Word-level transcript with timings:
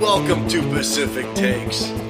Welcome 0.00 0.46
to 0.50 0.62
Pacific 0.70 1.26
Takes. 1.34 2.01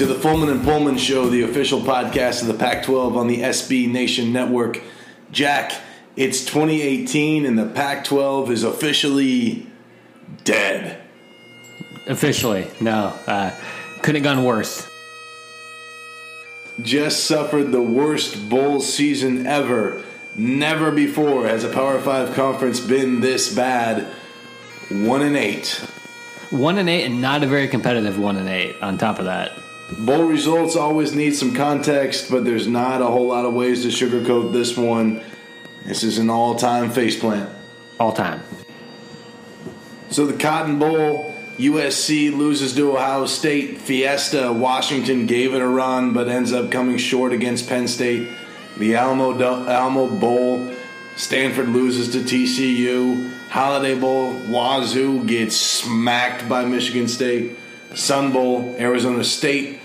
To 0.00 0.06
the 0.06 0.14
Pullman 0.14 0.48
and 0.48 0.64
Pullman 0.64 0.96
Show, 0.96 1.28
the 1.28 1.42
official 1.42 1.80
podcast 1.80 2.40
of 2.40 2.48
the 2.48 2.54
Pac 2.54 2.84
12 2.84 3.18
on 3.18 3.26
the 3.26 3.42
SB 3.42 3.86
Nation 3.86 4.32
Network. 4.32 4.80
Jack, 5.30 5.74
it's 6.16 6.42
2018 6.46 7.44
and 7.44 7.58
the 7.58 7.66
Pac 7.66 8.04
12 8.04 8.50
is 8.50 8.64
officially 8.64 9.66
dead. 10.44 11.02
Officially, 12.06 12.66
no. 12.80 13.14
Uh, 13.26 13.54
couldn't 14.00 14.24
have 14.24 14.36
gone 14.36 14.42
worse. 14.42 14.90
Just 16.80 17.26
suffered 17.26 17.70
the 17.70 17.82
worst 17.82 18.48
bowl 18.48 18.80
season 18.80 19.46
ever. 19.46 20.02
Never 20.34 20.90
before 20.90 21.46
has 21.46 21.62
a 21.62 21.68
Power 21.68 22.00
5 22.00 22.34
conference 22.34 22.80
been 22.80 23.20
this 23.20 23.54
bad. 23.54 24.06
1 24.88 25.20
and 25.20 25.36
8. 25.36 25.66
One 26.52 26.78
and 26.78 26.88
eight, 26.88 27.04
and 27.04 27.20
not 27.20 27.44
a 27.44 27.46
very 27.46 27.68
competitive 27.68 28.18
one 28.18 28.36
and 28.36 28.48
eight. 28.48 28.74
On 28.82 28.98
top 28.98 29.20
of 29.20 29.26
that, 29.26 29.52
Bowl 29.98 30.24
results 30.24 30.76
always 30.76 31.14
need 31.14 31.34
some 31.34 31.52
context, 31.52 32.30
but 32.30 32.44
there's 32.44 32.66
not 32.66 33.02
a 33.02 33.06
whole 33.06 33.28
lot 33.28 33.44
of 33.44 33.54
ways 33.54 33.82
to 33.82 33.88
sugarcoat 33.88 34.52
this 34.52 34.76
one. 34.76 35.22
This 35.84 36.04
is 36.04 36.18
an 36.18 36.30
all 36.30 36.54
time 36.54 36.90
faceplant. 36.90 37.50
all 37.98 38.12
time. 38.12 38.42
So 40.10 40.26
the 40.26 40.38
Cotton 40.38 40.78
Bowl, 40.78 41.34
USC 41.58 42.34
loses 42.34 42.74
to 42.76 42.96
Ohio 42.96 43.26
State. 43.26 43.78
Fiesta, 43.78 44.52
Washington 44.52 45.26
gave 45.26 45.54
it 45.54 45.60
a 45.60 45.66
run, 45.66 46.12
but 46.12 46.28
ends 46.28 46.52
up 46.52 46.70
coming 46.70 46.96
short 46.96 47.32
against 47.32 47.68
Penn 47.68 47.88
State. 47.88 48.28
The 48.78 48.94
Alamo 48.94 49.38
Alamo 49.68 50.06
Bowl, 50.08 50.72
Stanford 51.16 51.68
loses 51.68 52.12
to 52.12 52.20
TCU. 52.20 53.30
Holiday 53.48 53.98
Bowl, 53.98 54.32
Wazoo 54.48 55.24
gets 55.24 55.56
smacked 55.56 56.48
by 56.48 56.64
Michigan 56.64 57.08
State. 57.08 57.58
Sun 57.94 58.32
Bowl, 58.32 58.76
Arizona 58.78 59.24
State 59.24 59.79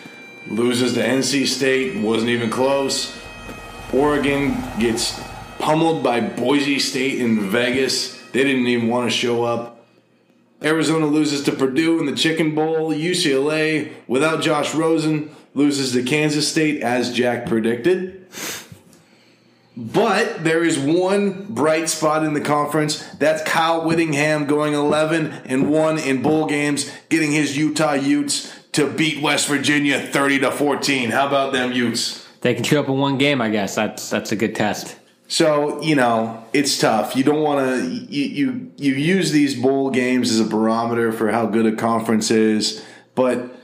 loses 0.48 0.94
to 0.94 1.02
NC 1.02 1.48
State, 1.48 2.02
wasn't 2.02 2.30
even 2.30 2.50
close. 2.50 3.18
Oregon 3.94 4.56
gets 4.80 5.22
pummeled 5.60 6.04
by 6.04 6.20
Boise 6.20 6.80
State 6.80 7.20
in 7.20 7.50
Vegas. 7.50 8.20
They 8.32 8.44
didn't 8.44 8.68
even 8.68 8.88
want 8.88 9.10
to 9.10 9.16
show 9.16 9.44
up. 9.44 9.86
Arizona 10.62 11.06
loses 11.06 11.44
to 11.44 11.52
Purdue 11.52 12.00
in 12.00 12.06
the 12.06 12.16
Chicken 12.16 12.56
Bowl. 12.56 12.92
UCLA, 12.92 13.94
without 14.08 14.42
Josh 14.42 14.74
Rosen, 14.74 15.36
loses 15.54 15.94
to 15.94 16.04
Kansas 16.04 16.50
State 16.50 16.82
as 16.82 17.14
Jack 17.14 17.46
predicted. 17.46 18.28
But 19.78 20.44
there 20.44 20.64
is 20.64 20.80
one 20.80 21.48
bright 21.54 21.90
spot 21.90 22.24
in 22.24 22.34
the 22.34 22.42
conference. 22.42 23.04
That's 23.16 23.44
Kyle 23.44 23.86
Whittingham 23.86 24.46
going 24.46 24.74
11 24.74 25.28
and 25.46 25.70
1 25.70 26.00
in 26.00 26.22
bowl 26.22 26.46
games, 26.46 26.90
getting 27.09 27.34
his 27.34 27.58
Utah 27.58 27.94
Utes 27.94 28.55
to 28.75 28.90
beat 28.90 29.22
West 29.22 29.47
Virginia 29.47 30.00
30 30.00 30.40
to 30.40 30.52
14. 30.52 31.09
How 31.09 31.28
about 31.28 31.53
them 31.53 31.72
Utes? 31.72 32.28
They 32.41 32.53
can 32.53 32.63
show 32.63 32.81
up 32.81 32.90
in 32.90 32.97
one 32.97 33.18
game. 33.18 33.41
I 33.41 33.50
guess 33.50 33.74
that's 33.74 34.09
that's 34.09 34.31
a 34.31 34.36
good 34.36 34.53
test. 34.53 34.97
So 35.28 35.81
you 35.81 35.96
know 35.96 36.46
it's 36.53 36.78
tough. 36.78 37.16
You 37.16 37.24
don't 37.24 37.41
want 37.41 37.68
to. 37.68 37.90
You, 37.90 38.25
you 38.25 38.72
you 38.78 38.94
use 38.94 39.31
these 39.31 39.59
bowl 39.59 39.90
games 39.90 40.30
as 40.30 40.40
a 40.40 40.46
barometer 40.46 41.12
for 41.12 41.31
how 41.31 41.47
good 41.47 41.66
a 41.66 41.75
conference 41.75 42.30
is, 42.30 42.84
but 43.16 43.56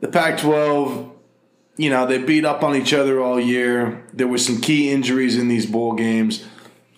the 0.00 0.08
Pac-12, 0.08 1.12
you 1.76 1.88
know, 1.88 2.06
they 2.06 2.18
beat 2.18 2.44
up 2.44 2.64
on 2.64 2.74
each 2.74 2.92
other 2.92 3.20
all 3.20 3.38
year. 3.38 4.04
There 4.12 4.26
were 4.26 4.38
some 4.38 4.60
key 4.60 4.90
injuries 4.90 5.38
in 5.38 5.46
these 5.46 5.64
bowl 5.64 5.94
games. 5.94 6.44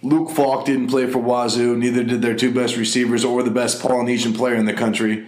Luke 0.02 0.31
Falk 0.31 0.64
didn't 0.64 0.88
play 0.88 1.06
for 1.06 1.19
Wazoo. 1.19 1.76
Neither 1.76 2.02
did 2.02 2.22
their 2.22 2.34
two 2.34 2.52
best 2.52 2.76
receivers 2.76 3.25
or 3.25 3.42
the 3.42 3.50
best 3.50 3.81
Polynesian 3.82 4.32
player 4.32 4.54
in 4.54 4.64
the 4.64 4.72
country. 4.72 5.26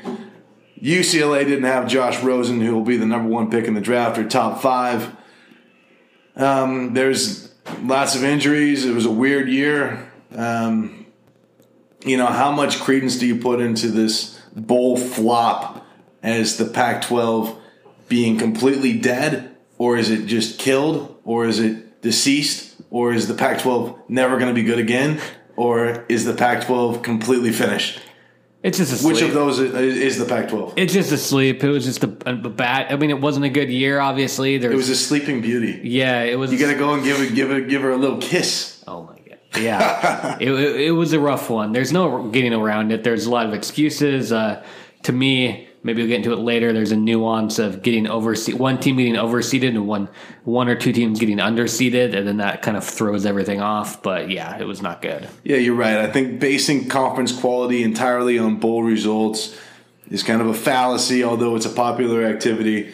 UCLA 0.86 1.44
didn't 1.44 1.64
have 1.64 1.88
Josh 1.88 2.22
Rosen, 2.22 2.60
who 2.60 2.72
will 2.72 2.84
be 2.84 2.96
the 2.96 3.06
number 3.06 3.28
one 3.28 3.50
pick 3.50 3.64
in 3.64 3.74
the 3.74 3.80
draft 3.80 4.18
or 4.18 4.28
top 4.28 4.62
five. 4.62 5.16
Um, 6.36 6.94
there's 6.94 7.52
lots 7.82 8.14
of 8.14 8.22
injuries. 8.22 8.84
It 8.84 8.94
was 8.94 9.04
a 9.04 9.10
weird 9.10 9.48
year. 9.48 10.08
Um, 10.32 11.06
you 12.04 12.16
know, 12.16 12.26
how 12.26 12.52
much 12.52 12.78
credence 12.78 13.18
do 13.18 13.26
you 13.26 13.34
put 13.40 13.60
into 13.60 13.88
this 13.88 14.40
bowl 14.54 14.96
flop 14.96 15.84
as 16.22 16.56
the 16.56 16.66
Pac 16.66 17.02
12 17.02 17.60
being 18.06 18.38
completely 18.38 18.96
dead? 18.96 19.56
Or 19.78 19.96
is 19.96 20.10
it 20.10 20.26
just 20.26 20.60
killed? 20.60 21.20
Or 21.24 21.46
is 21.46 21.58
it 21.58 22.00
deceased? 22.00 22.76
Or 22.90 23.12
is 23.12 23.26
the 23.26 23.34
Pac 23.34 23.58
12 23.60 24.08
never 24.08 24.38
going 24.38 24.54
to 24.54 24.54
be 24.54 24.62
good 24.62 24.78
again? 24.78 25.20
Or 25.56 26.04
is 26.08 26.24
the 26.24 26.34
Pac 26.34 26.64
12 26.66 27.02
completely 27.02 27.50
finished? 27.50 28.00
It's 28.66 28.78
just 28.78 29.04
a 29.04 29.06
Which 29.06 29.22
of 29.22 29.32
those 29.32 29.58
is- 29.60 29.72
is 29.74 30.18
the 30.18 30.24
Pac 30.24 30.48
12? 30.48 30.74
It's 30.76 30.92
just 30.92 31.12
a 31.12 31.16
sleep. 31.16 31.62
It 31.62 31.70
was 31.70 31.84
just 31.84 32.02
a, 32.02 32.08
a 32.26 32.34
bad. 32.34 32.92
I 32.92 32.96
mean, 32.96 33.10
it 33.10 33.20
wasn't 33.20 33.44
a 33.46 33.48
good 33.48 33.70
year. 33.70 34.00
Obviously, 34.00 34.58
there 34.58 34.72
It 34.72 34.76
was 34.76 34.88
a 34.88 34.96
sleeping 34.96 35.40
beauty. 35.40 35.80
yeah. 35.84 36.22
It 36.22 36.36
was. 36.38 36.52
You 36.52 36.58
got 36.58 36.72
to 36.72 36.78
go 36.78 36.94
and 36.94 37.04
give 37.04 37.20
it, 37.20 37.34
give 37.34 37.50
it, 37.52 37.68
give 37.68 37.82
her 37.82 37.90
a 37.92 37.96
little 37.96 38.18
kiss. 38.18 38.82
Oh 38.88 39.04
my 39.04 39.14
god. 39.18 39.38
Yeah. 39.60 40.36
it, 40.40 40.50
it, 40.50 40.80
it 40.80 40.90
was 40.90 41.12
a 41.12 41.20
rough 41.20 41.48
one. 41.48 41.72
There's 41.72 41.92
no 41.92 42.28
getting 42.28 42.52
around 42.52 42.90
it. 42.92 43.04
There's 43.04 43.26
a 43.26 43.30
lot 43.30 43.46
of 43.46 43.54
excuses. 43.54 44.32
Uh, 44.32 44.64
to 45.04 45.12
me, 45.12 45.65
maybe 45.86 46.02
we'll 46.02 46.08
get 46.08 46.16
into 46.16 46.32
it 46.32 46.40
later. 46.40 46.72
There's 46.72 46.90
a 46.90 46.96
nuance 46.96 47.58
of 47.60 47.80
getting 47.80 48.04
overse 48.06 48.52
one 48.52 48.78
team 48.78 48.96
getting 48.96 49.14
overseeded 49.14 49.68
and 49.68 49.86
one 49.86 50.08
one 50.44 50.68
or 50.68 50.74
two 50.74 50.92
teams 50.92 51.20
getting 51.20 51.38
underseeded, 51.38 52.14
and 52.14 52.26
then 52.26 52.38
that 52.38 52.60
kind 52.60 52.76
of 52.76 52.84
throws 52.84 53.24
everything 53.24 53.60
off. 53.62 54.02
But 54.02 54.28
yeah, 54.28 54.58
it 54.58 54.64
was 54.64 54.82
not 54.82 55.00
good. 55.00 55.28
Yeah, 55.44 55.56
you're 55.56 55.76
right. 55.76 55.96
I 55.96 56.10
think 56.10 56.40
basing 56.40 56.88
conference 56.88 57.32
quality 57.32 57.84
entirely 57.84 58.38
on 58.38 58.56
bowl 58.56 58.82
results 58.82 59.56
is 60.10 60.22
kind 60.22 60.42
of 60.42 60.48
a 60.48 60.54
fallacy, 60.54 61.24
although 61.24 61.54
it's 61.56 61.66
a 61.66 61.70
popular 61.70 62.24
activity. 62.24 62.92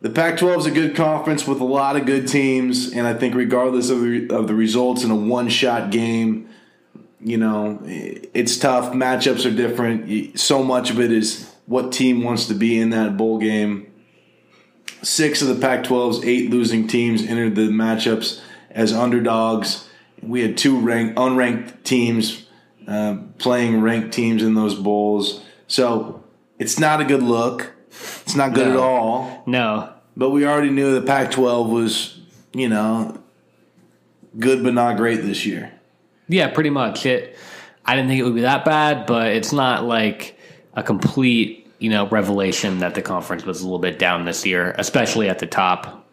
The 0.00 0.10
Pac-12 0.10 0.58
is 0.58 0.66
a 0.66 0.70
good 0.70 0.94
conference 0.94 1.46
with 1.46 1.60
a 1.60 1.64
lot 1.64 1.96
of 1.96 2.06
good 2.06 2.28
teams, 2.28 2.92
and 2.92 3.06
I 3.06 3.14
think 3.14 3.34
regardless 3.34 3.90
of 3.90 4.00
the, 4.00 4.30
of 4.30 4.46
the 4.46 4.54
results 4.54 5.02
in 5.02 5.10
a 5.10 5.16
one-shot 5.16 5.90
game, 5.90 6.48
you 7.20 7.36
know, 7.36 7.80
it's 7.84 8.56
tough. 8.58 8.92
Matchups 8.92 9.44
are 9.44 9.54
different. 9.54 10.38
So 10.38 10.62
much 10.62 10.90
of 10.90 11.00
it 11.00 11.10
is 11.10 11.47
what 11.68 11.92
team 11.92 12.22
wants 12.24 12.46
to 12.46 12.54
be 12.54 12.78
in 12.80 12.90
that 12.90 13.16
bowl 13.16 13.38
game. 13.38 13.86
Six 15.02 15.42
of 15.42 15.48
the 15.48 15.54
Pac-12's 15.54 16.24
eight 16.24 16.50
losing 16.50 16.88
teams 16.88 17.22
entered 17.24 17.54
the 17.54 17.68
matchups 17.68 18.40
as 18.70 18.92
underdogs. 18.92 19.88
We 20.22 20.40
had 20.40 20.56
two 20.56 20.80
ranked, 20.80 21.16
unranked 21.16 21.84
teams 21.84 22.46
uh, 22.88 23.18
playing 23.38 23.80
ranked 23.82 24.12
teams 24.12 24.42
in 24.42 24.54
those 24.54 24.74
bowls. 24.74 25.42
So 25.68 26.24
it's 26.58 26.78
not 26.80 27.00
a 27.00 27.04
good 27.04 27.22
look. 27.22 27.72
It's 27.90 28.34
not 28.34 28.54
good 28.54 28.66
No. 28.68 28.72
at 28.72 28.78
all. 28.78 29.42
No, 29.46 29.92
But 30.16 30.30
we 30.30 30.46
already 30.46 30.70
knew 30.70 30.94
the 30.98 31.06
Pac 31.06 31.30
12 31.30 31.68
was, 31.70 32.18
you 32.54 32.68
know, 32.68 33.16
good 34.38 34.64
but 34.64 34.74
not 34.74 34.96
great 34.96 35.22
this 35.22 35.44
year. 35.46 35.72
yeah, 36.28 36.48
pretty 36.48 36.70
much. 36.70 37.06
It. 37.06 37.36
I 37.84 37.94
didn't 37.94 38.08
think 38.08 38.20
it 38.20 38.24
would 38.24 38.34
be 38.34 38.40
that 38.42 38.64
bad, 38.64 39.06
but 39.06 39.28
it's 39.32 39.52
not 39.52 39.84
like 39.84 40.37
a 40.78 40.82
complete 40.82 41.66
you 41.80 41.90
know 41.90 42.08
revelation 42.08 42.78
that 42.78 42.94
the 42.94 43.02
conference 43.02 43.44
was 43.44 43.60
a 43.60 43.64
little 43.64 43.78
bit 43.78 43.98
down 43.98 44.24
this 44.24 44.46
year, 44.46 44.74
especially 44.78 45.28
at 45.28 45.40
the 45.40 45.46
top. 45.46 46.06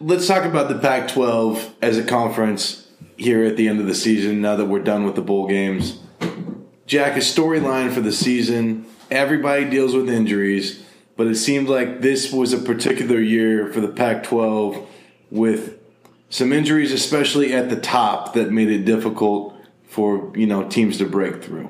Let's 0.00 0.26
talk 0.26 0.44
about 0.44 0.68
the 0.68 0.78
Pac 0.78 1.08
12 1.08 1.76
as 1.80 1.96
a 1.96 2.02
conference 2.02 2.88
here 3.16 3.44
at 3.44 3.56
the 3.56 3.68
end 3.68 3.80
of 3.80 3.86
the 3.86 3.94
season 3.94 4.40
now 4.40 4.56
that 4.56 4.64
we're 4.64 4.82
done 4.82 5.04
with 5.04 5.14
the 5.14 5.22
bowl 5.22 5.46
games. 5.46 6.00
Jack, 6.86 7.16
a 7.16 7.20
storyline 7.20 7.92
for 7.92 8.00
the 8.00 8.10
season. 8.10 8.86
Everybody 9.10 9.68
deals 9.68 9.94
with 9.94 10.08
injuries, 10.08 10.82
but 11.16 11.26
it 11.26 11.36
seemed 11.36 11.68
like 11.68 12.00
this 12.00 12.32
was 12.32 12.52
a 12.52 12.58
particular 12.58 13.20
year 13.20 13.72
for 13.72 13.80
the 13.80 13.88
Pac 13.88 14.24
12 14.24 14.88
with 15.30 15.78
some 16.30 16.52
injuries, 16.52 16.92
especially 16.92 17.52
at 17.52 17.68
the 17.68 17.76
top, 17.76 18.32
that 18.32 18.50
made 18.50 18.70
it 18.70 18.84
difficult 18.84 19.54
for 19.86 20.32
you 20.34 20.46
know 20.46 20.66
teams 20.66 20.96
to 20.98 21.04
break 21.04 21.44
through. 21.44 21.68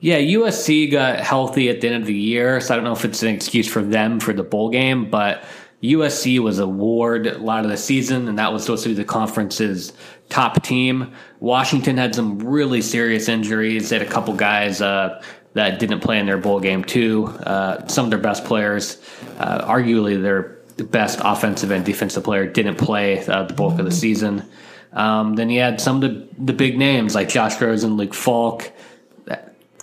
Yeah, 0.00 0.18
USC 0.18 0.90
got 0.92 1.18
healthy 1.18 1.68
at 1.68 1.80
the 1.80 1.88
end 1.88 2.02
of 2.02 2.06
the 2.06 2.14
year, 2.14 2.60
so 2.60 2.72
I 2.72 2.76
don't 2.76 2.84
know 2.84 2.92
if 2.92 3.04
it's 3.04 3.22
an 3.24 3.30
excuse 3.30 3.66
for 3.66 3.82
them 3.82 4.20
for 4.20 4.32
the 4.32 4.44
bowl 4.44 4.70
game, 4.70 5.10
but 5.10 5.42
USC 5.82 6.38
was 6.38 6.60
a 6.60 6.68
ward 6.68 7.26
a 7.26 7.38
lot 7.38 7.64
of 7.64 7.70
the 7.70 7.76
season, 7.76 8.28
and 8.28 8.38
that 8.38 8.52
was 8.52 8.62
supposed 8.62 8.84
to 8.84 8.90
be 8.90 8.94
the 8.94 9.04
conference's 9.04 9.92
top 10.28 10.62
team. 10.62 11.12
Washington 11.40 11.96
had 11.96 12.14
some 12.14 12.38
really 12.38 12.80
serious 12.80 13.28
injuries. 13.28 13.88
They 13.88 13.98
had 13.98 14.06
a 14.06 14.10
couple 14.10 14.34
guys 14.34 14.80
uh, 14.80 15.20
that 15.54 15.80
didn't 15.80 16.00
play 16.00 16.20
in 16.20 16.26
their 16.26 16.38
bowl 16.38 16.60
game, 16.60 16.84
too. 16.84 17.26
Uh, 17.26 17.84
some 17.88 18.04
of 18.04 18.10
their 18.10 18.20
best 18.20 18.44
players, 18.44 19.02
uh, 19.38 19.66
arguably 19.66 20.20
their 20.20 20.58
best 20.84 21.18
offensive 21.24 21.72
and 21.72 21.84
defensive 21.84 22.22
player, 22.22 22.46
didn't 22.46 22.76
play 22.76 23.26
uh, 23.26 23.42
the 23.44 23.54
bulk 23.54 23.80
of 23.80 23.84
the 23.84 23.90
season. 23.90 24.44
Um, 24.92 25.34
then 25.34 25.50
you 25.50 25.60
had 25.60 25.80
some 25.80 26.02
of 26.02 26.02
the, 26.02 26.28
the 26.38 26.52
big 26.52 26.78
names 26.78 27.16
like 27.16 27.28
Josh 27.28 27.60
Rosen, 27.60 27.96
Luke 27.96 28.14
Falk 28.14 28.72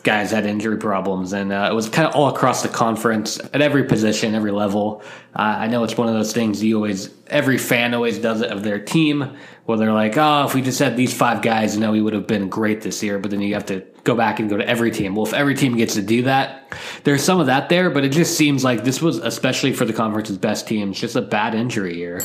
guys 0.05 0.31
had 0.31 0.45
injury 0.45 0.77
problems, 0.77 1.33
and 1.33 1.51
uh, 1.51 1.67
it 1.69 1.73
was 1.73 1.89
kind 1.89 2.07
of 2.07 2.15
all 2.15 2.29
across 2.29 2.61
the 2.61 2.69
conference 2.69 3.39
at 3.53 3.61
every 3.61 3.83
position, 3.83 4.35
every 4.35 4.51
level. 4.51 5.01
Uh, 5.35 5.41
I 5.41 5.67
know 5.67 5.83
it's 5.83 5.97
one 5.97 6.07
of 6.07 6.13
those 6.13 6.31
things 6.31 6.63
you 6.63 6.77
always, 6.77 7.09
every 7.27 7.57
fan 7.57 7.93
always 7.93 8.19
does 8.19 8.41
it 8.41 8.51
of 8.51 8.63
their 8.63 8.79
team, 8.79 9.35
where 9.65 9.77
they're 9.77 9.91
like, 9.91 10.15
oh, 10.15 10.45
if 10.45 10.53
we 10.53 10.61
just 10.61 10.79
had 10.79 10.95
these 10.95 11.13
five 11.13 11.41
guys, 11.41 11.75
you 11.75 11.81
know, 11.81 11.91
we 11.91 12.01
would 12.01 12.13
have 12.13 12.27
been 12.27 12.47
great 12.47 12.81
this 12.81 13.03
year. 13.03 13.19
But 13.19 13.31
then 13.31 13.41
you 13.41 13.55
have 13.55 13.65
to 13.65 13.83
go 14.03 14.15
back 14.15 14.39
and 14.39 14.47
go 14.49 14.55
to 14.55 14.65
every 14.65 14.91
team. 14.91 15.15
Well, 15.15 15.25
if 15.25 15.33
every 15.33 15.55
team 15.55 15.75
gets 15.75 15.95
to 15.95 16.03
do 16.03 16.21
that, 16.23 16.71
there's 17.03 17.23
some 17.23 17.39
of 17.39 17.47
that 17.47 17.67
there, 17.67 17.89
but 17.89 18.05
it 18.05 18.09
just 18.09 18.37
seems 18.37 18.63
like 18.63 18.83
this 18.83 19.01
was, 19.01 19.17
especially 19.17 19.73
for 19.73 19.83
the 19.85 19.93
conference's 19.93 20.37
best 20.37 20.67
teams, 20.67 20.99
just 20.99 21.15
a 21.15 21.21
bad 21.21 21.55
injury 21.55 21.97
year. 21.97 22.21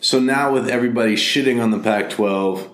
So 0.00 0.18
now 0.18 0.52
with 0.52 0.68
everybody 0.68 1.14
shitting 1.14 1.62
on 1.62 1.70
the 1.70 1.78
Pac 1.78 2.08
12, 2.08 2.70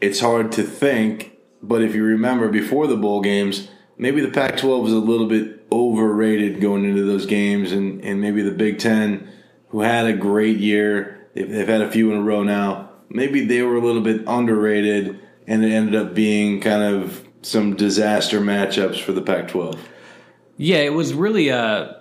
it's 0.00 0.20
hard 0.20 0.50
to 0.52 0.62
think. 0.62 1.36
But 1.62 1.82
if 1.82 1.94
you 1.94 2.02
remember 2.02 2.48
before 2.48 2.86
the 2.86 2.96
bowl 2.96 3.20
games, 3.20 3.68
maybe 4.00 4.22
the 4.22 4.30
Pac 4.30 4.56
12 4.56 4.82
was 4.82 4.92
a 4.92 4.98
little 4.98 5.26
bit 5.26 5.66
overrated 5.70 6.60
going 6.60 6.84
into 6.84 7.04
those 7.04 7.26
games, 7.26 7.70
and, 7.70 8.02
and 8.02 8.20
maybe 8.20 8.42
the 8.42 8.50
Big 8.50 8.78
Ten, 8.78 9.28
who 9.68 9.82
had 9.82 10.06
a 10.06 10.14
great 10.14 10.58
year, 10.58 11.28
they've, 11.34 11.48
they've 11.48 11.68
had 11.68 11.82
a 11.82 11.90
few 11.90 12.10
in 12.10 12.16
a 12.16 12.22
row 12.22 12.42
now, 12.42 12.90
maybe 13.10 13.44
they 13.44 13.62
were 13.62 13.76
a 13.76 13.80
little 13.80 14.00
bit 14.00 14.22
underrated, 14.26 15.20
and 15.46 15.64
it 15.64 15.70
ended 15.70 15.94
up 15.94 16.14
being 16.14 16.60
kind 16.60 16.82
of 16.82 17.28
some 17.42 17.76
disaster 17.76 18.40
matchups 18.40 19.00
for 19.00 19.12
the 19.12 19.22
Pac 19.22 19.48
12. 19.48 19.78
Yeah, 20.56 20.78
it 20.78 20.94
was 20.94 21.14
really 21.14 21.50
a. 21.50 21.98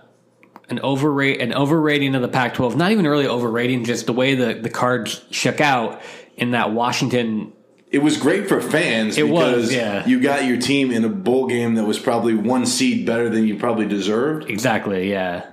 An 0.72 0.80
overrate, 0.84 1.42
an 1.42 1.52
overrating 1.52 2.14
of 2.14 2.22
the 2.22 2.28
Pac-12. 2.28 2.76
Not 2.76 2.92
even 2.92 3.08
really 3.08 3.26
overrating, 3.26 3.86
just 3.86 4.06
the 4.06 4.14
way 4.14 4.36
the 4.36 4.54
the 4.54 4.70
cards 4.70 5.26
shook 5.32 5.62
out. 5.62 6.00
In 6.38 6.52
that 6.52 6.74
Washington 6.74 7.54
it 7.92 8.00
was 8.00 8.18
great 8.18 8.48
for 8.48 8.62
fans. 8.62 9.18
It 9.18 9.26
because 9.26 9.64
was, 9.64 9.74
yeah. 9.74 10.06
You 10.06 10.22
got 10.22 10.46
your 10.46 10.58
team 10.58 10.92
in 10.92 11.04
a 11.04 11.10
bowl 11.10 11.48
game 11.48 11.76
that 11.76 11.86
was 11.86 11.98
probably 11.98 12.36
one 12.36 12.66
seed 12.66 13.06
better 13.06 13.30
than 13.30 13.48
you 13.48 13.58
probably 13.58 13.88
deserved. 13.88 14.50
Exactly, 14.50 15.10
yeah. 15.10 15.46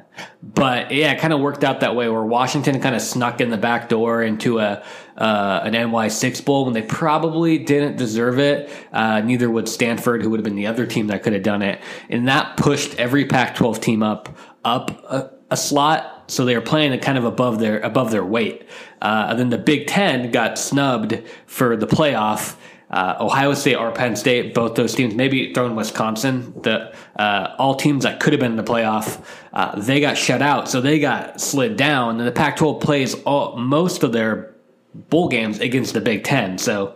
But 0.43 0.93
yeah, 0.93 1.12
it 1.12 1.19
kind 1.19 1.33
of 1.33 1.41
worked 1.41 1.65
out 1.65 1.81
that 1.81 1.94
way 1.94 2.09
where 2.09 2.23
Washington 2.23 2.81
kind 2.81 2.94
of 2.94 3.03
snuck 3.03 3.41
in 3.41 3.50
the 3.50 3.56
back 3.56 3.88
door 3.88 4.23
into 4.23 4.59
a 4.59 4.83
uh, 5.17 5.61
an 5.65 5.73
NY 5.73 6.09
six 6.09 6.41
bowl 6.41 6.65
when 6.65 6.75
they 6.75 6.83
probably 6.83 7.59
didn't 7.59 7.97
deserve 7.97 8.38
it. 8.38 8.71
Uh, 8.93 9.21
neither 9.21 9.50
would 9.50 9.69
Stanford, 9.69 10.23
who 10.23 10.31
would 10.31 10.41
have 10.41 10.44
been 10.44 10.56
the 10.56 10.67
other 10.67 10.87
team 10.87 11.09
that 11.09 11.23
could 11.23 11.33
have 11.33 11.43
done 11.43 11.62
it, 11.62 11.81
and 12.09 12.29
that 12.29 12.56
pushed 12.56 12.99
every 12.99 13.25
Pac-12 13.27 13.81
team 13.81 14.03
up 14.03 14.37
up 14.65 14.91
a, 15.05 15.31
a 15.50 15.56
slot. 15.56 16.12
So 16.26 16.44
they 16.44 16.55
were 16.55 16.62
playing 16.62 16.99
kind 17.00 17.19
of 17.19 17.25
above 17.25 17.58
their 17.58 17.81
above 17.81 18.11
their 18.11 18.25
weight. 18.25 18.69
Uh, 19.00 19.28
and 19.31 19.38
then 19.38 19.50
the 19.50 19.58
Big 19.58 19.87
Ten 19.87 20.31
got 20.31 20.58
snubbed 20.58 21.23
for 21.46 21.76
the 21.76 21.87
playoff. 21.87 22.56
Uh, 22.88 23.17
Ohio 23.19 23.52
State 23.52 23.75
or 23.75 23.90
Penn 23.90 24.14
State, 24.14 24.55
both 24.55 24.76
those 24.76 24.94
teams, 24.94 25.14
maybe 25.14 25.52
throwing 25.52 25.75
Wisconsin, 25.75 26.55
the 26.62 26.94
uh, 27.19 27.55
all 27.58 27.75
teams 27.75 28.05
that 28.05 28.20
could 28.20 28.32
have 28.32 28.38
been 28.38 28.52
in 28.52 28.56
the 28.56 28.62
playoff, 28.62 29.25
uh, 29.52 29.78
they 29.81 30.00
got 30.00 30.17
shut 30.17 30.40
out, 30.40 30.69
so 30.69 30.81
they 30.81 31.00
got 31.00 31.40
slid 31.40 31.76
down. 31.76 32.20
And 32.20 32.28
the 32.28 32.32
Pac-12 32.32 32.81
plays 32.81 33.14
all, 33.25 33.56
most 33.56 34.05
of 34.05 34.12
their 34.12 34.55
bowl 34.94 35.28
games 35.28 35.58
against 35.58 35.94
the 35.94 36.00
Big 36.00 36.23
Ten, 36.23 36.58
so 36.58 36.94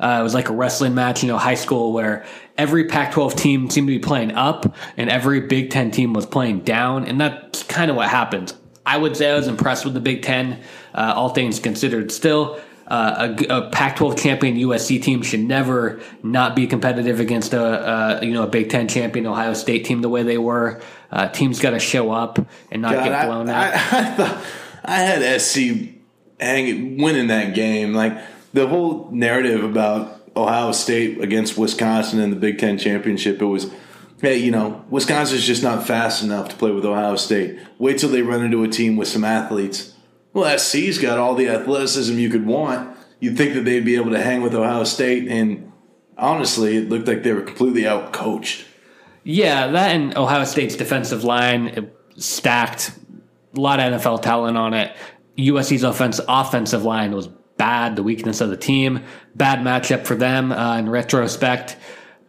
uh, 0.00 0.18
it 0.20 0.22
was 0.24 0.34
like 0.34 0.48
a 0.48 0.52
wrestling 0.52 0.96
match, 0.96 1.22
you 1.22 1.28
know, 1.28 1.38
high 1.38 1.54
school 1.54 1.92
where 1.92 2.26
every 2.56 2.86
Pac-12 2.86 3.36
team 3.36 3.70
seemed 3.70 3.86
to 3.86 3.94
be 3.94 4.00
playing 4.00 4.32
up 4.32 4.74
and 4.96 5.08
every 5.08 5.42
Big 5.42 5.70
Ten 5.70 5.92
team 5.92 6.14
was 6.14 6.26
playing 6.26 6.60
down, 6.60 7.04
and 7.04 7.20
that's 7.20 7.62
kind 7.62 7.92
of 7.92 7.96
what 7.96 8.08
happened. 8.08 8.54
I 8.88 8.96
would 8.96 9.16
say 9.16 9.30
I 9.30 9.36
was 9.36 9.48
impressed 9.48 9.84
with 9.84 9.92
the 9.92 10.00
Big 10.00 10.22
Ten, 10.22 10.60
uh, 10.94 11.12
all 11.14 11.28
things 11.28 11.60
considered. 11.60 12.10
Still, 12.10 12.58
uh, 12.86 13.34
a, 13.38 13.56
a, 13.58 13.68
Pac-12 13.68 14.18
champion 14.18 14.56
USC 14.56 15.02
team 15.02 15.22
should 15.22 15.40
never 15.40 16.00
not 16.22 16.56
be 16.56 16.66
competitive 16.66 17.20
against 17.20 17.52
a, 17.52 18.20
a 18.20 18.24
you 18.24 18.32
know 18.32 18.44
a 18.44 18.46
Big 18.46 18.70
Ten 18.70 18.88
champion 18.88 19.26
Ohio 19.26 19.52
State 19.52 19.84
team 19.84 20.00
the 20.00 20.08
way 20.08 20.22
they 20.22 20.38
were. 20.38 20.80
Uh, 21.12 21.28
teams 21.28 21.60
got 21.60 21.70
to 21.70 21.78
show 21.78 22.10
up 22.10 22.38
and 22.70 22.80
not 22.80 22.94
God, 22.94 23.04
get 23.04 23.26
blown 23.26 23.50
I, 23.50 23.52
out. 23.52 23.74
I, 23.74 23.76
I, 23.98 24.04
thought 24.14 24.44
I 24.84 24.96
had 25.00 25.40
SC 25.40 25.58
hanging 26.40 26.96
winning 26.96 27.26
that 27.26 27.54
game. 27.54 27.92
Like 27.92 28.18
the 28.54 28.66
whole 28.66 29.10
narrative 29.10 29.64
about 29.64 30.22
Ohio 30.34 30.72
State 30.72 31.20
against 31.20 31.58
Wisconsin 31.58 32.20
in 32.20 32.30
the 32.30 32.36
Big 32.36 32.58
Ten 32.58 32.78
championship, 32.78 33.42
it 33.42 33.46
was 33.46 33.70
hey, 34.20 34.38
you 34.38 34.50
know, 34.50 34.84
Wisconsin's 34.90 35.44
just 35.44 35.62
not 35.62 35.86
fast 35.86 36.22
enough 36.22 36.48
to 36.48 36.56
play 36.56 36.70
with 36.70 36.84
Ohio 36.84 37.16
State. 37.16 37.58
Wait 37.78 37.98
till 37.98 38.08
they 38.08 38.22
run 38.22 38.44
into 38.44 38.62
a 38.62 38.68
team 38.68 38.96
with 38.96 39.08
some 39.08 39.24
athletes. 39.24 39.94
Well, 40.32 40.58
SC's 40.58 40.98
got 40.98 41.18
all 41.18 41.34
the 41.34 41.48
athleticism 41.48 42.18
you 42.18 42.30
could 42.30 42.46
want. 42.46 42.96
You'd 43.20 43.36
think 43.36 43.54
that 43.54 43.64
they'd 43.64 43.84
be 43.84 43.96
able 43.96 44.10
to 44.10 44.22
hang 44.22 44.42
with 44.42 44.54
Ohio 44.54 44.84
State, 44.84 45.28
and 45.28 45.72
honestly, 46.16 46.76
it 46.76 46.88
looked 46.88 47.08
like 47.08 47.22
they 47.22 47.32
were 47.32 47.42
completely 47.42 47.86
out 47.86 48.12
coached. 48.12 48.66
Yeah, 49.24 49.68
that 49.68 49.90
and 49.90 50.16
Ohio 50.16 50.44
State's 50.44 50.76
defensive 50.76 51.24
line 51.24 51.90
stacked. 52.16 52.92
A 53.56 53.60
lot 53.60 53.80
of 53.80 54.00
NFL 54.00 54.22
talent 54.22 54.56
on 54.56 54.74
it. 54.74 54.94
USC's 55.36 55.82
offense, 55.82 56.20
offensive 56.28 56.84
line 56.84 57.12
was 57.12 57.28
bad. 57.56 57.96
The 57.96 58.02
weakness 58.02 58.40
of 58.40 58.50
the 58.50 58.56
team, 58.56 59.04
bad 59.34 59.60
matchup 59.60 60.04
for 60.04 60.14
them 60.14 60.52
uh, 60.52 60.78
in 60.78 60.88
retrospect. 60.88 61.76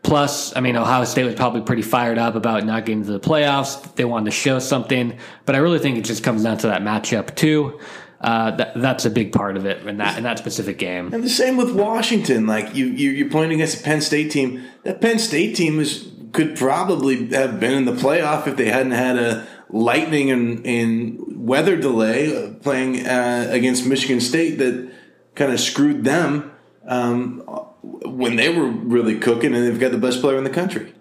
Plus, 0.02 0.56
I 0.56 0.62
mean, 0.62 0.76
Ohio 0.76 1.04
State 1.04 1.26
was 1.26 1.36
probably 1.36 1.62
pretty 1.62 1.82
fired 1.82 2.18
up 2.18 2.36
about 2.36 2.66
not 2.66 2.86
getting 2.86 3.04
to 3.04 3.12
the 3.12 3.20
playoffs. 3.20 3.96
They 3.96 4.06
wanted 4.06 4.26
to 4.26 4.32
show 4.32 4.60
something, 4.60 5.18
but 5.46 5.56
I 5.56 5.60
really 5.60 5.80
think 5.80 5.98
it 5.98 6.06
just 6.06 6.24
comes 6.24 6.44
down 6.44 6.58
to 6.60 6.68
that 6.68 6.82
matchup 6.82 7.36
too. 7.36 7.80
Uh, 8.22 8.52
that, 8.52 8.74
that's 8.76 9.06
a 9.06 9.10
big 9.10 9.32
part 9.32 9.56
of 9.56 9.66
it 9.66 9.86
in 9.86 9.98
that 9.98 10.18
in 10.18 10.24
that 10.24 10.38
specific 10.38 10.78
game. 10.78 11.14
And 11.14 11.24
the 11.24 11.30
same 11.30 11.56
with 11.56 11.74
Washington. 11.74 12.48
Like 12.48 12.76
you, 12.76 12.86
you 12.88 13.12
you're 13.12 13.30
playing 13.30 13.54
against 13.54 13.80
a 13.80 13.84
Penn 13.84 14.02
State 14.02 14.32
team. 14.32 14.66
That 14.84 15.00
Penn 15.00 15.20
State 15.20 15.56
team 15.56 15.78
was 15.78 16.10
could 16.34 16.58
probably 16.58 17.28
have 17.28 17.60
been 17.60 17.74
in 17.74 17.86
the 17.86 17.94
playoff 17.94 18.46
if 18.46 18.58
they 18.58 18.70
hadn't 18.70 18.92
had 18.92 19.18
a 19.18 19.48
lightning 19.70 20.32
and, 20.32 20.66
and 20.66 21.48
weather 21.48 21.78
delay 21.78 22.36
uh, 22.36 22.54
playing 22.56 23.06
uh, 23.06 23.48
against 23.50 23.86
Michigan 23.86 24.20
State 24.20 24.58
that 24.58 24.92
kind 25.36 25.52
of 25.52 25.60
screwed 25.60 26.04
them. 26.04 26.52
Um, 26.86 27.44
when 27.82 28.36
they 28.36 28.50
were 28.50 28.68
really 28.68 29.20
cooking, 29.20 29.54
and 29.54 29.66
they've 29.66 29.80
got 29.80 29.92
the 29.92 29.98
best 29.98 30.22
player 30.22 30.38
in 30.38 30.44
the 30.44 30.50
country. 30.50 30.94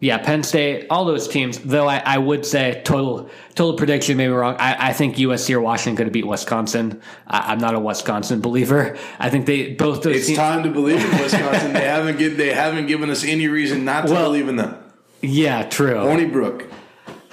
Yeah, 0.00 0.16
Penn 0.16 0.42
State, 0.42 0.86
all 0.88 1.04
those 1.04 1.28
teams. 1.28 1.58
Though 1.58 1.86
I, 1.86 1.98
I 1.98 2.16
would 2.16 2.46
say 2.46 2.80
total 2.84 3.28
total 3.54 3.74
prediction, 3.76 4.16
maybe 4.16 4.32
wrong. 4.32 4.56
I, 4.58 4.88
I 4.88 4.92
think 4.94 5.16
USC 5.16 5.54
or 5.54 5.60
Washington 5.60 5.96
could 5.96 6.06
have 6.06 6.12
beat 6.14 6.26
Wisconsin. 6.26 7.02
I, 7.26 7.52
am 7.52 7.58
not 7.58 7.74
a 7.74 7.78
Wisconsin 7.78 8.40
believer. 8.40 8.96
I 9.18 9.28
think 9.28 9.44
they 9.44 9.74
both 9.74 10.02
those. 10.02 10.16
It's 10.16 10.26
teams, 10.28 10.38
time 10.38 10.62
to 10.62 10.70
believe 10.70 11.04
in 11.04 11.20
Wisconsin. 11.20 11.74
they 11.74 11.84
haven't 11.84 12.18
get, 12.18 12.38
they 12.38 12.54
haven't 12.54 12.86
given 12.86 13.10
us 13.10 13.24
any 13.24 13.48
reason 13.48 13.84
not 13.84 14.06
to 14.06 14.12
well, 14.12 14.24
believe 14.24 14.48
in 14.48 14.56
them. 14.56 14.82
Yeah, 15.20 15.68
true. 15.68 16.00
Horny 16.00 16.26
Brook. 16.26 16.64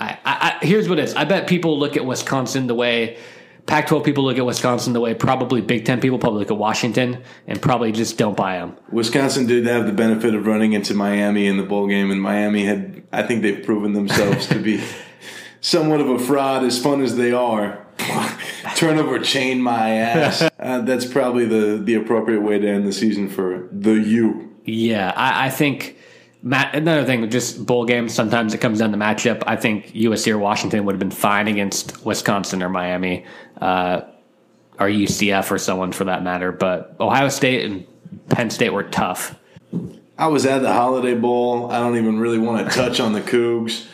I, 0.00 0.16
I, 0.24 0.64
here's 0.64 0.88
what 0.88 0.98
it 0.98 1.06
is. 1.06 1.14
I 1.14 1.24
bet 1.24 1.48
people 1.48 1.78
look 1.78 1.96
at 1.96 2.06
Wisconsin 2.06 2.68
the 2.68 2.74
way 2.74 3.18
Pac 3.68 3.86
12 3.86 4.02
people 4.02 4.24
look 4.24 4.38
at 4.38 4.46
Wisconsin 4.46 4.94
the 4.94 5.00
way 5.00 5.12
probably 5.12 5.60
Big 5.60 5.84
Ten 5.84 6.00
people 6.00 6.18
probably 6.18 6.40
look 6.40 6.50
at 6.50 6.56
Washington 6.56 7.22
and 7.46 7.60
probably 7.60 7.92
just 7.92 8.16
don't 8.16 8.34
buy 8.34 8.56
them. 8.56 8.74
Wisconsin 8.90 9.46
did 9.46 9.66
have 9.66 9.84
the 9.84 9.92
benefit 9.92 10.34
of 10.34 10.46
running 10.46 10.72
into 10.72 10.94
Miami 10.94 11.46
in 11.46 11.58
the 11.58 11.62
bowl 11.62 11.86
game, 11.86 12.10
and 12.10 12.20
Miami 12.20 12.64
had, 12.64 13.02
I 13.12 13.22
think 13.22 13.42
they've 13.42 13.62
proven 13.62 13.92
themselves 13.92 14.46
to 14.46 14.58
be 14.58 14.82
somewhat 15.60 16.00
of 16.00 16.08
a 16.08 16.18
fraud, 16.18 16.64
as 16.64 16.82
fun 16.82 17.02
as 17.02 17.16
they 17.16 17.30
are. 17.30 17.86
Turnover 18.74 19.18
chain 19.18 19.60
my 19.62 19.90
ass. 19.90 20.48
Uh, 20.58 20.80
that's 20.80 21.06
probably 21.06 21.46
the, 21.46 21.80
the 21.82 21.94
appropriate 21.94 22.40
way 22.40 22.58
to 22.58 22.68
end 22.68 22.84
the 22.84 22.92
season 22.92 23.28
for 23.28 23.68
the 23.70 23.92
U. 23.92 24.56
Yeah, 24.64 25.12
I, 25.14 25.46
I 25.46 25.50
think 25.50 25.96
Matt, 26.42 26.74
another 26.74 27.04
thing, 27.04 27.28
just 27.30 27.66
bowl 27.66 27.84
games. 27.84 28.14
Sometimes 28.14 28.54
it 28.54 28.58
comes 28.58 28.78
down 28.78 28.92
to 28.92 28.98
matchup. 28.98 29.42
I 29.46 29.56
think 29.56 29.92
USC 29.92 30.32
or 30.32 30.38
Washington 30.38 30.84
would 30.84 30.92
have 30.92 31.00
been 31.00 31.10
fine 31.10 31.48
against 31.48 32.04
Wisconsin 32.04 32.62
or 32.62 32.68
Miami, 32.68 33.24
uh, 33.60 34.02
or 34.78 34.86
UCF 34.86 35.50
or 35.50 35.58
someone 35.58 35.90
for 35.92 36.04
that 36.04 36.22
matter. 36.22 36.52
But 36.52 36.94
Ohio 37.00 37.28
State 37.28 37.64
and 37.64 37.86
Penn 38.28 38.50
State 38.50 38.72
were 38.72 38.84
tough. 38.84 39.36
I 40.16 40.28
was 40.28 40.46
at 40.46 40.62
the 40.62 40.72
Holiday 40.72 41.14
Bowl. 41.14 41.70
I 41.70 41.80
don't 41.80 41.96
even 41.96 42.18
really 42.18 42.38
want 42.38 42.68
to 42.68 42.74
touch 42.74 43.00
on 43.00 43.12
the 43.12 43.20
Cougs. 43.20 43.86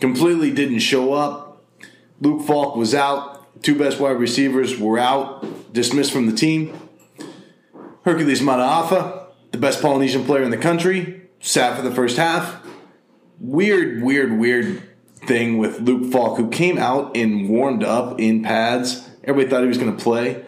Completely 0.00 0.52
didn't 0.52 0.80
show 0.80 1.12
up. 1.14 1.64
Luke 2.20 2.46
Falk 2.46 2.76
was 2.76 2.94
out. 2.94 3.62
Two 3.62 3.78
best 3.78 3.98
wide 3.98 4.18
receivers 4.18 4.78
were 4.78 4.98
out, 4.98 5.72
dismissed 5.72 6.12
from 6.12 6.26
the 6.26 6.32
team. 6.32 6.78
Hercules 8.04 8.40
Mataafa, 8.40 9.26
the 9.50 9.58
best 9.58 9.80
Polynesian 9.80 10.24
player 10.24 10.42
in 10.42 10.50
the 10.50 10.58
country, 10.58 11.25
sat 11.40 11.76
for 11.76 11.82
the 11.82 11.94
first 11.94 12.16
half. 12.16 12.64
Weird, 13.38 14.02
weird, 14.02 14.38
weird 14.38 14.82
thing 15.26 15.58
with 15.58 15.80
Luke 15.80 16.12
Falk, 16.12 16.38
who 16.38 16.48
came 16.48 16.78
out 16.78 17.16
and 17.16 17.48
warmed 17.48 17.84
up 17.84 18.20
in 18.20 18.42
pads. 18.42 19.08
Everybody 19.24 19.50
thought 19.50 19.62
he 19.62 19.68
was 19.68 19.78
going 19.78 19.96
to 19.96 20.02
play, 20.02 20.44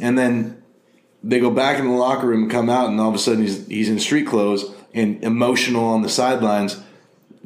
and 0.00 0.18
then 0.18 0.62
they 1.22 1.40
go 1.40 1.50
back 1.50 1.78
in 1.78 1.86
the 1.86 1.92
locker 1.92 2.26
room 2.26 2.42
and 2.42 2.50
come 2.50 2.68
out, 2.68 2.90
and 2.90 3.00
all 3.00 3.08
of 3.08 3.14
a 3.14 3.18
sudden 3.18 3.42
he's 3.42 3.66
he's 3.66 3.88
in 3.88 3.98
street 3.98 4.26
clothes 4.26 4.70
and 4.92 5.22
emotional 5.24 5.84
on 5.84 6.02
the 6.02 6.08
sidelines. 6.08 6.80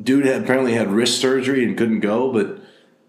Dude 0.01 0.25
had, 0.25 0.43
apparently 0.43 0.73
had 0.73 0.91
wrist 0.91 1.21
surgery 1.21 1.65
and 1.65 1.77
couldn't 1.77 2.01
go, 2.01 2.33
but 2.33 2.59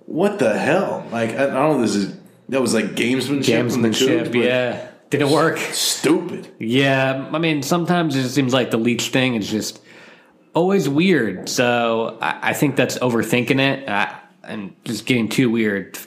what 0.05 0.39
the 0.39 0.57
hell? 0.57 1.07
Like 1.11 1.31
I, 1.31 1.45
I 1.45 1.47
don't 1.47 1.77
know. 1.77 1.81
This 1.81 1.95
is 1.95 2.17
that 2.49 2.61
was 2.61 2.73
like 2.73 2.95
gamesmanship. 2.95 3.71
from 3.71 3.81
the 3.81 3.89
Gamesmanship, 3.89 4.27
Cougs, 4.27 4.43
yeah. 4.43 4.90
Didn't 5.11 5.31
work. 5.31 5.57
Stupid. 5.57 6.47
Yeah, 6.57 7.29
I 7.33 7.37
mean, 7.37 7.63
sometimes 7.63 8.15
it 8.15 8.29
seems 8.29 8.53
like 8.53 8.71
the 8.71 8.77
Leach 8.77 9.09
thing 9.09 9.35
is 9.35 9.51
just 9.51 9.81
always 10.53 10.87
weird. 10.87 11.49
So 11.49 12.17
I, 12.21 12.51
I 12.51 12.53
think 12.53 12.77
that's 12.77 12.97
overthinking 12.99 13.59
it 13.59 13.89
uh, 13.89 14.15
and 14.43 14.73
just 14.85 15.05
getting 15.05 15.27
too 15.27 15.49
weird. 15.49 15.99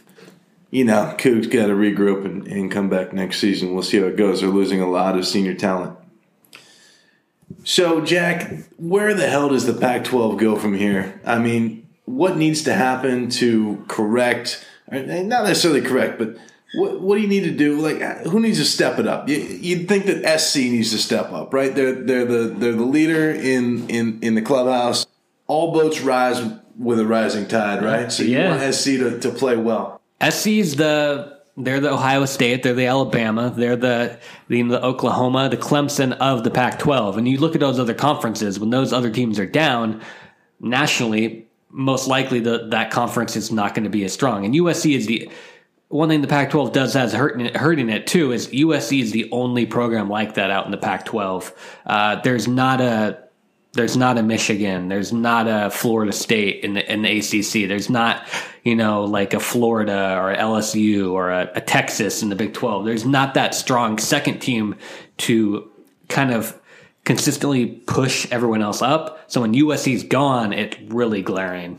You 0.70 0.86
know, 0.86 1.14
Cougs 1.18 1.50
got 1.50 1.66
to 1.66 1.74
regroup 1.74 2.24
and, 2.24 2.48
and 2.48 2.72
come 2.72 2.88
back 2.88 3.12
next 3.12 3.40
season. 3.40 3.74
We'll 3.74 3.82
see 3.82 3.98
how 3.98 4.06
it 4.06 4.16
goes. 4.16 4.40
They're 4.40 4.48
losing 4.48 4.80
a 4.80 4.90
lot 4.90 5.18
of 5.18 5.26
senior 5.26 5.54
talent. 5.54 5.98
So, 7.62 8.00
Jack, 8.00 8.50
where 8.78 9.12
the 9.12 9.28
hell 9.28 9.50
does 9.50 9.66
the 9.66 9.74
Pac 9.74 10.04
12 10.04 10.38
go 10.38 10.56
from 10.56 10.74
here? 10.74 11.20
I 11.26 11.38
mean, 11.38 11.86
what 12.06 12.38
needs 12.38 12.62
to 12.62 12.72
happen 12.72 13.28
to 13.30 13.84
correct, 13.86 14.64
not 14.90 15.44
necessarily 15.44 15.82
correct, 15.82 16.18
but 16.18 16.38
what, 16.76 17.00
what 17.00 17.16
do 17.16 17.22
you 17.22 17.28
need 17.28 17.44
to 17.44 17.50
do? 17.50 17.78
Like, 17.80 18.00
uh, 18.02 18.28
who 18.28 18.40
needs 18.40 18.58
to 18.58 18.64
step 18.64 18.98
it 18.98 19.06
up? 19.06 19.28
You, 19.28 19.36
you'd 19.36 19.88
think 19.88 20.06
that 20.06 20.38
SC 20.40 20.56
needs 20.56 20.90
to 20.92 20.98
step 20.98 21.32
up, 21.32 21.52
right? 21.54 21.74
They're, 21.74 21.94
they're, 21.94 22.24
the, 22.24 22.48
they're 22.48 22.72
the 22.72 22.84
leader 22.84 23.30
in, 23.30 23.88
in, 23.88 24.18
in 24.22 24.34
the 24.34 24.42
clubhouse. 24.42 25.06
All 25.46 25.72
boats 25.72 26.00
rise 26.00 26.42
with 26.78 26.98
a 26.98 27.06
rising 27.06 27.46
tide, 27.46 27.82
right? 27.84 28.10
So 28.10 28.22
you 28.22 28.38
Yeah. 28.38 28.56
want 28.56 28.74
SC 28.74 28.84
to, 28.98 29.18
to 29.20 29.30
play 29.30 29.56
well. 29.56 30.00
SC's 30.22 30.76
the 30.76 31.32
they're 31.56 31.78
the 31.78 31.92
Ohio 31.92 32.24
State, 32.24 32.64
they're 32.64 32.74
the 32.74 32.86
Alabama, 32.86 33.52
they're 33.56 33.76
the 33.76 34.18
the, 34.48 34.60
the 34.62 34.82
Oklahoma, 34.82 35.48
the 35.48 35.56
Clemson 35.56 36.12
of 36.18 36.42
the 36.42 36.50
Pac-12. 36.50 37.16
And 37.16 37.28
you 37.28 37.38
look 37.38 37.54
at 37.54 37.60
those 37.60 37.78
other 37.78 37.94
conferences 37.94 38.58
when 38.58 38.70
those 38.70 38.92
other 38.92 39.10
teams 39.10 39.38
are 39.38 39.46
down 39.46 40.00
nationally, 40.60 41.46
most 41.70 42.08
likely 42.08 42.40
the, 42.40 42.66
that 42.70 42.90
conference 42.90 43.36
is 43.36 43.50
not 43.52 43.74
going 43.74 43.84
to 43.84 43.90
be 43.90 44.04
as 44.04 44.12
strong. 44.12 44.44
And 44.44 44.54
USC 44.54 44.96
is 44.96 45.06
the 45.06 45.30
one 45.94 46.08
thing 46.08 46.22
the 46.22 46.26
Pac-12 46.26 46.72
does 46.72 46.94
has 46.94 47.12
hurting 47.12 47.46
it, 47.46 47.56
hurting 47.56 47.88
it 47.88 48.08
too 48.08 48.32
is 48.32 48.48
USC 48.48 49.00
is 49.00 49.12
the 49.12 49.30
only 49.30 49.64
program 49.64 50.08
like 50.08 50.34
that 50.34 50.50
out 50.50 50.64
in 50.64 50.72
the 50.72 50.76
Pac-12. 50.76 51.52
Uh, 51.86 52.20
there's 52.22 52.48
not 52.48 52.80
a 52.80 53.22
there's 53.74 53.96
not 53.96 54.18
a 54.18 54.22
Michigan. 54.24 54.88
There's 54.88 55.12
not 55.12 55.46
a 55.46 55.70
Florida 55.70 56.10
State 56.10 56.64
in 56.64 56.74
the 56.74 56.92
in 56.92 57.02
the 57.02 57.18
ACC. 57.18 57.68
There's 57.68 57.88
not 57.88 58.26
you 58.64 58.74
know 58.74 59.04
like 59.04 59.34
a 59.34 59.40
Florida 59.40 60.18
or 60.18 60.34
LSU 60.34 61.12
or 61.12 61.30
a, 61.30 61.48
a 61.54 61.60
Texas 61.60 62.24
in 62.24 62.28
the 62.28 62.36
Big 62.36 62.54
Twelve. 62.54 62.84
There's 62.84 63.04
not 63.04 63.34
that 63.34 63.54
strong 63.54 63.98
second 63.98 64.40
team 64.40 64.74
to 65.18 65.70
kind 66.08 66.32
of 66.32 66.60
consistently 67.04 67.66
push 67.66 68.26
everyone 68.32 68.62
else 68.62 68.82
up. 68.82 69.30
So 69.30 69.42
when 69.42 69.54
USC's 69.54 70.02
gone, 70.02 70.52
it's 70.52 70.76
really 70.92 71.22
glaring. 71.22 71.78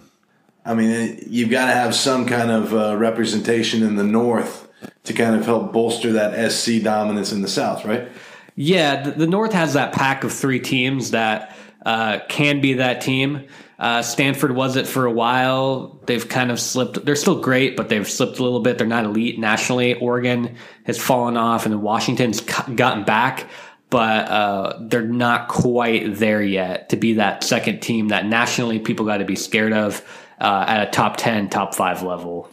I 0.65 0.73
mean, 0.73 1.23
you've 1.27 1.51
got 1.51 1.67
to 1.67 1.73
have 1.73 1.93
some 1.93 2.25
kind 2.25 2.49
of 2.49 2.73
uh, 2.73 2.97
representation 2.97 3.83
in 3.83 3.95
the 3.95 4.03
North 4.03 4.67
to 5.03 5.13
kind 5.13 5.35
of 5.35 5.45
help 5.45 5.71
bolster 5.71 6.13
that 6.13 6.51
SC 6.51 6.81
dominance 6.83 7.31
in 7.31 7.41
the 7.41 7.47
South, 7.47 7.85
right? 7.85 8.09
Yeah, 8.55 9.09
the, 9.09 9.27
North 9.27 9.53
has 9.53 9.73
that 9.73 9.93
pack 9.93 10.23
of 10.23 10.31
three 10.33 10.59
teams 10.59 11.11
that 11.11 11.55
uh, 11.85 12.19
can 12.29 12.61
be 12.61 12.75
that 12.75 13.01
team. 13.01 13.45
Uh, 13.77 14.01
Stanford 14.01 14.55
was 14.55 14.77
it 14.77 14.87
for 14.87 15.05
a 15.05 15.11
while. 15.11 15.99
They've 16.05 16.27
kind 16.27 16.49
of 16.49 16.59
slipped. 16.59 17.05
They're 17.05 17.17
still 17.17 17.41
great, 17.41 17.75
but 17.75 17.89
they've 17.89 18.09
slipped 18.09 18.39
a 18.39 18.43
little 18.43 18.61
bit. 18.61 18.77
They're 18.77 18.87
not 18.87 19.03
elite 19.03 19.37
nationally. 19.37 19.95
Oregon 19.95 20.55
has 20.85 20.97
fallen 20.97 21.35
off, 21.35 21.65
and 21.65 21.81
Washington's 21.81 22.39
gotten 22.41 23.03
back, 23.03 23.49
but 23.89 24.29
uh, 24.29 24.77
they're 24.81 25.03
not 25.03 25.49
quite 25.49 26.15
there 26.15 26.41
yet 26.41 26.89
to 26.89 26.95
be 26.95 27.15
that 27.15 27.43
second 27.43 27.81
team 27.81 28.07
that 28.07 28.25
nationally 28.25 28.79
people 28.79 29.05
got 29.05 29.17
to 29.17 29.25
be 29.25 29.35
scared 29.35 29.73
of 29.73 30.01
uh, 30.39 30.65
at 30.67 30.87
a 30.87 30.91
top 30.91 31.17
ten, 31.17 31.49
top 31.49 31.75
five 31.75 32.01
level. 32.01 32.49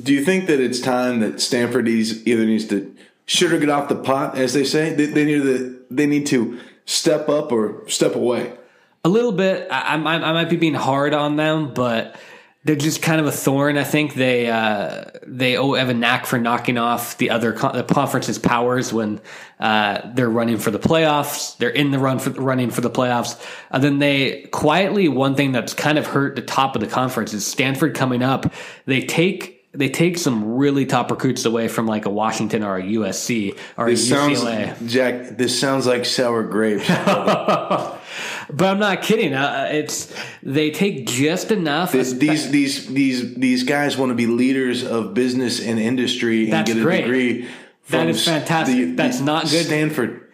Do 0.00 0.12
you 0.12 0.24
think 0.24 0.46
that 0.46 0.60
it's 0.60 0.80
time 0.80 1.20
that 1.20 1.40
Stanford 1.40 1.84
needs, 1.84 2.26
either 2.26 2.44
needs 2.44 2.66
to 2.66 2.94
should 3.26 3.52
or 3.52 3.58
get 3.58 3.70
off 3.70 3.88
the 3.88 3.96
pot, 3.96 4.36
as 4.36 4.52
they 4.52 4.64
say? 4.64 4.94
They, 4.94 5.06
they 5.06 5.24
need 5.24 5.42
to 5.42 5.84
they 5.90 6.06
need 6.06 6.26
to 6.26 6.58
step 6.84 7.28
up 7.28 7.52
or 7.52 7.88
step 7.88 8.14
away. 8.14 8.52
A 9.04 9.08
little 9.08 9.32
bit. 9.32 9.68
I, 9.70 9.96
I, 9.96 9.96
I 9.96 10.32
might 10.32 10.48
be 10.48 10.56
being 10.56 10.74
hard 10.74 11.14
on 11.14 11.36
them, 11.36 11.74
but 11.74 12.16
they're 12.64 12.76
just 12.76 13.02
kind 13.02 13.20
of 13.20 13.26
a 13.26 13.32
thorn. 13.32 13.76
I 13.76 13.82
think 13.82 14.14
they 14.14 14.48
uh, 14.48 15.04
they 15.26 15.56
oh, 15.56 15.74
have 15.74 15.88
a 15.88 15.94
knack 15.94 16.26
for 16.26 16.38
knocking 16.38 16.78
off 16.78 17.18
the 17.18 17.30
other 17.30 17.52
con- 17.52 17.74
the 17.74 17.82
conference's 17.82 18.38
powers 18.38 18.92
when 18.92 19.20
uh, 19.58 20.00
they're 20.14 20.30
running 20.30 20.58
for 20.58 20.70
the 20.70 20.78
playoffs. 20.78 21.56
They're 21.58 21.70
in 21.70 21.90
the 21.90 21.98
run 21.98 22.20
for 22.20 22.30
running 22.30 22.70
for 22.70 22.80
the 22.80 22.90
playoffs, 22.90 23.40
and 23.70 23.82
then 23.82 23.98
they 23.98 24.42
quietly 24.52 25.08
one 25.08 25.34
thing 25.34 25.50
that's 25.50 25.74
kind 25.74 25.98
of 25.98 26.06
hurt 26.06 26.36
the 26.36 26.42
top 26.42 26.76
of 26.76 26.80
the 26.80 26.86
conference 26.86 27.32
is 27.32 27.44
Stanford 27.44 27.94
coming 27.94 28.22
up. 28.22 28.52
They 28.86 29.02
take. 29.02 29.58
They 29.74 29.88
take 29.88 30.18
some 30.18 30.56
really 30.56 30.84
top 30.84 31.10
recruits 31.10 31.46
away 31.46 31.66
from 31.66 31.86
like 31.86 32.04
a 32.04 32.10
Washington 32.10 32.62
or 32.62 32.76
a 32.76 32.82
USC 32.82 33.58
or 33.78 33.88
This 33.88 34.04
a 34.04 34.14
sounds, 34.14 34.40
UCLA. 34.40 34.86
Jack. 34.86 35.38
This 35.38 35.58
sounds 35.58 35.86
like 35.86 36.04
sour 36.04 36.42
grapes. 36.42 36.86
But 38.52 38.68
I'm 38.68 38.78
not 38.78 39.02
kidding. 39.02 39.32
Uh, 39.34 39.68
it's 39.72 40.14
they 40.42 40.70
take 40.70 41.06
just 41.06 41.50
enough. 41.50 41.92
This, 41.92 42.12
these 42.12 42.50
these 42.50 42.86
these 42.92 43.34
these 43.34 43.62
guys 43.64 43.96
want 43.96 44.10
to 44.10 44.14
be 44.14 44.26
leaders 44.26 44.84
of 44.84 45.14
business 45.14 45.60
and 45.60 45.78
industry 45.78 46.44
and 46.44 46.52
That's 46.52 46.70
get 46.72 46.78
a 46.80 46.82
great. 46.82 47.02
degree. 47.02 47.48
That 47.88 48.08
is 48.08 48.24
fantastic. 48.24 48.96
That's 48.96 49.20
not 49.20 49.42
good. 49.44 49.66
Stanford. 49.66 50.30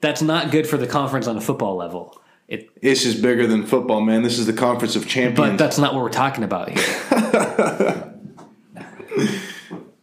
That's 0.00 0.22
not 0.22 0.50
good 0.50 0.66
for 0.66 0.76
the 0.76 0.86
conference 0.86 1.26
on 1.26 1.36
a 1.36 1.40
football 1.40 1.76
level. 1.76 2.20
It, 2.48 2.80
This 2.82 3.06
is 3.06 3.14
bigger 3.20 3.46
than 3.46 3.64
football, 3.66 4.00
man. 4.00 4.22
This 4.22 4.38
is 4.38 4.46
the 4.46 4.52
conference 4.52 4.96
of 4.96 5.06
champions. 5.08 5.36
but 5.52 5.56
that's 5.58 5.78
not 5.78 5.94
what 5.94 6.02
we're 6.02 6.10
talking 6.10 6.44
about 6.44 6.68
here. 6.70 6.84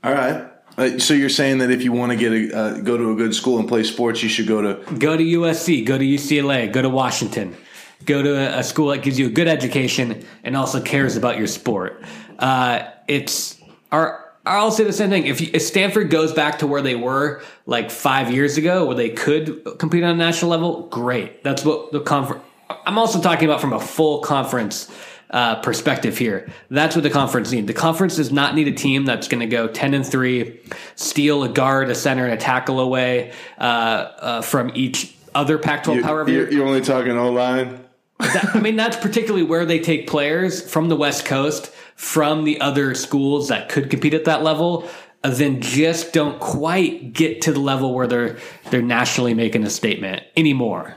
All 0.03 0.13
right. 0.13 0.48
Uh, 0.79 0.97
so 0.97 1.13
you're 1.13 1.27
saying 1.27 1.57
that 1.57 1.71
if 1.71 1.83
you 1.83 1.91
want 1.91 2.09
to 2.09 2.17
get 2.17 2.31
a 2.31 2.57
uh, 2.57 2.79
go 2.79 2.95
to 2.95 3.11
a 3.11 3.15
good 3.15 3.35
school 3.35 3.59
and 3.59 3.67
play 3.67 3.83
sports, 3.83 4.23
you 4.23 4.29
should 4.29 4.47
go 4.47 4.61
to 4.61 4.95
go 4.95 5.17
to 5.17 5.23
USC, 5.23 5.85
go 5.85 5.97
to 5.97 6.05
UCLA, 6.05 6.71
go 6.71 6.81
to 6.81 6.87
Washington, 6.87 7.57
go 8.05 8.23
to 8.23 8.33
a, 8.33 8.59
a 8.59 8.63
school 8.63 8.87
that 8.87 9.01
gives 9.01 9.19
you 9.19 9.27
a 9.27 9.29
good 9.29 9.49
education 9.49 10.25
and 10.45 10.55
also 10.55 10.81
cares 10.81 11.17
about 11.17 11.37
your 11.37 11.47
sport. 11.47 12.01
Uh, 12.39 12.89
it's. 13.09 13.61
I'll 13.91 14.71
say 14.71 14.85
the 14.85 14.93
same 14.93 15.09
thing. 15.09 15.27
If, 15.27 15.41
if 15.41 15.61
Stanford 15.61 16.09
goes 16.09 16.31
back 16.31 16.59
to 16.59 16.67
where 16.67 16.81
they 16.81 16.95
were 16.95 17.43
like 17.65 17.91
five 17.91 18.31
years 18.31 18.57
ago, 18.57 18.85
where 18.85 18.95
they 18.95 19.09
could 19.09 19.77
compete 19.79 20.03
on 20.03 20.11
a 20.11 20.15
national 20.15 20.49
level, 20.49 20.87
great. 20.87 21.43
That's 21.43 21.65
what 21.65 21.91
the 21.91 21.99
conference. 21.99 22.41
I'm 22.85 22.97
also 22.97 23.19
talking 23.19 23.49
about 23.49 23.59
from 23.59 23.73
a 23.73 23.81
full 23.81 24.21
conference 24.21 24.89
uh, 25.29 25.61
perspective 25.61 26.17
here. 26.17 26.49
That's 26.69 26.95
what 26.95 27.03
the 27.03 27.09
conference 27.09 27.51
needs. 27.51 27.67
The 27.67 27.73
conference 27.73 28.15
does 28.15 28.31
not 28.31 28.55
need 28.55 28.67
a 28.67 28.71
team 28.73 29.05
that's 29.05 29.27
going 29.27 29.41
to 29.41 29.47
go 29.47 29.67
ten 29.67 29.93
and 29.93 30.05
three, 30.05 30.59
steal 30.95 31.43
a 31.43 31.49
guard, 31.49 31.89
a 31.89 31.95
center, 31.95 32.25
and 32.25 32.33
a 32.33 32.37
tackle 32.37 32.79
away 32.79 33.33
uh, 33.57 33.61
uh, 33.61 34.41
from 34.41 34.71
each 34.73 35.15
other 35.35 35.57
Pac-12 35.57 36.01
power. 36.01 36.29
you're, 36.29 36.51
you're 36.51 36.65
only 36.65 36.81
talking 36.81 37.11
O 37.11 37.31
line. 37.31 37.83
That- 38.19 38.55
I 38.55 38.59
mean, 38.59 38.75
that's 38.75 38.97
particularly 38.97 39.43
where 39.43 39.65
they 39.65 39.79
take 39.79 40.07
players 40.07 40.69
from 40.69 40.89
the 40.89 40.95
West 40.95 41.25
Coast, 41.25 41.67
from 41.95 42.43
the 42.43 42.59
other 42.59 42.93
schools 42.95 43.47
that 43.47 43.69
could 43.69 43.89
compete 43.89 44.13
at 44.13 44.25
that 44.25 44.43
level, 44.43 44.89
uh, 45.23 45.29
then 45.29 45.61
just 45.61 46.13
don't 46.13 46.39
quite 46.39 47.13
get 47.13 47.41
to 47.43 47.51
the 47.51 47.59
level 47.59 47.93
where 47.93 48.07
they're 48.07 48.37
they're 48.71 48.81
nationally 48.81 49.33
making 49.33 49.63
a 49.63 49.69
statement 49.69 50.23
anymore. 50.35 50.95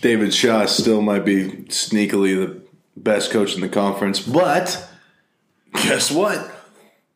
David 0.00 0.32
Shaw 0.32 0.66
still 0.66 1.02
might 1.02 1.24
be 1.24 1.48
sneakily 1.68 2.36
the 2.36 2.62
best 2.96 3.30
coach 3.30 3.54
in 3.54 3.60
the 3.60 3.68
conference, 3.68 4.20
but 4.20 4.88
guess 5.74 6.10
what? 6.10 6.54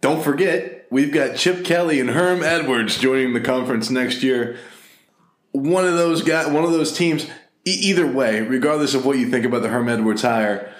Don't 0.00 0.22
forget, 0.22 0.86
we've 0.90 1.12
got 1.12 1.36
Chip 1.36 1.64
Kelly 1.64 2.00
and 2.00 2.10
Herm 2.10 2.42
Edwards 2.42 2.98
joining 2.98 3.34
the 3.34 3.40
conference 3.40 3.88
next 3.88 4.22
year. 4.22 4.56
One 5.52 5.86
of 5.86 5.94
those 5.94 6.22
guys, 6.22 6.48
one 6.48 6.64
of 6.64 6.72
those 6.72 6.92
teams. 6.92 7.26
E- 7.64 7.70
either 7.70 8.10
way, 8.10 8.40
regardless 8.40 8.94
of 8.94 9.06
what 9.06 9.18
you 9.18 9.30
think 9.30 9.44
about 9.44 9.62
the 9.62 9.68
Herm 9.68 9.88
Edwards 9.88 10.22
hire, 10.22 10.74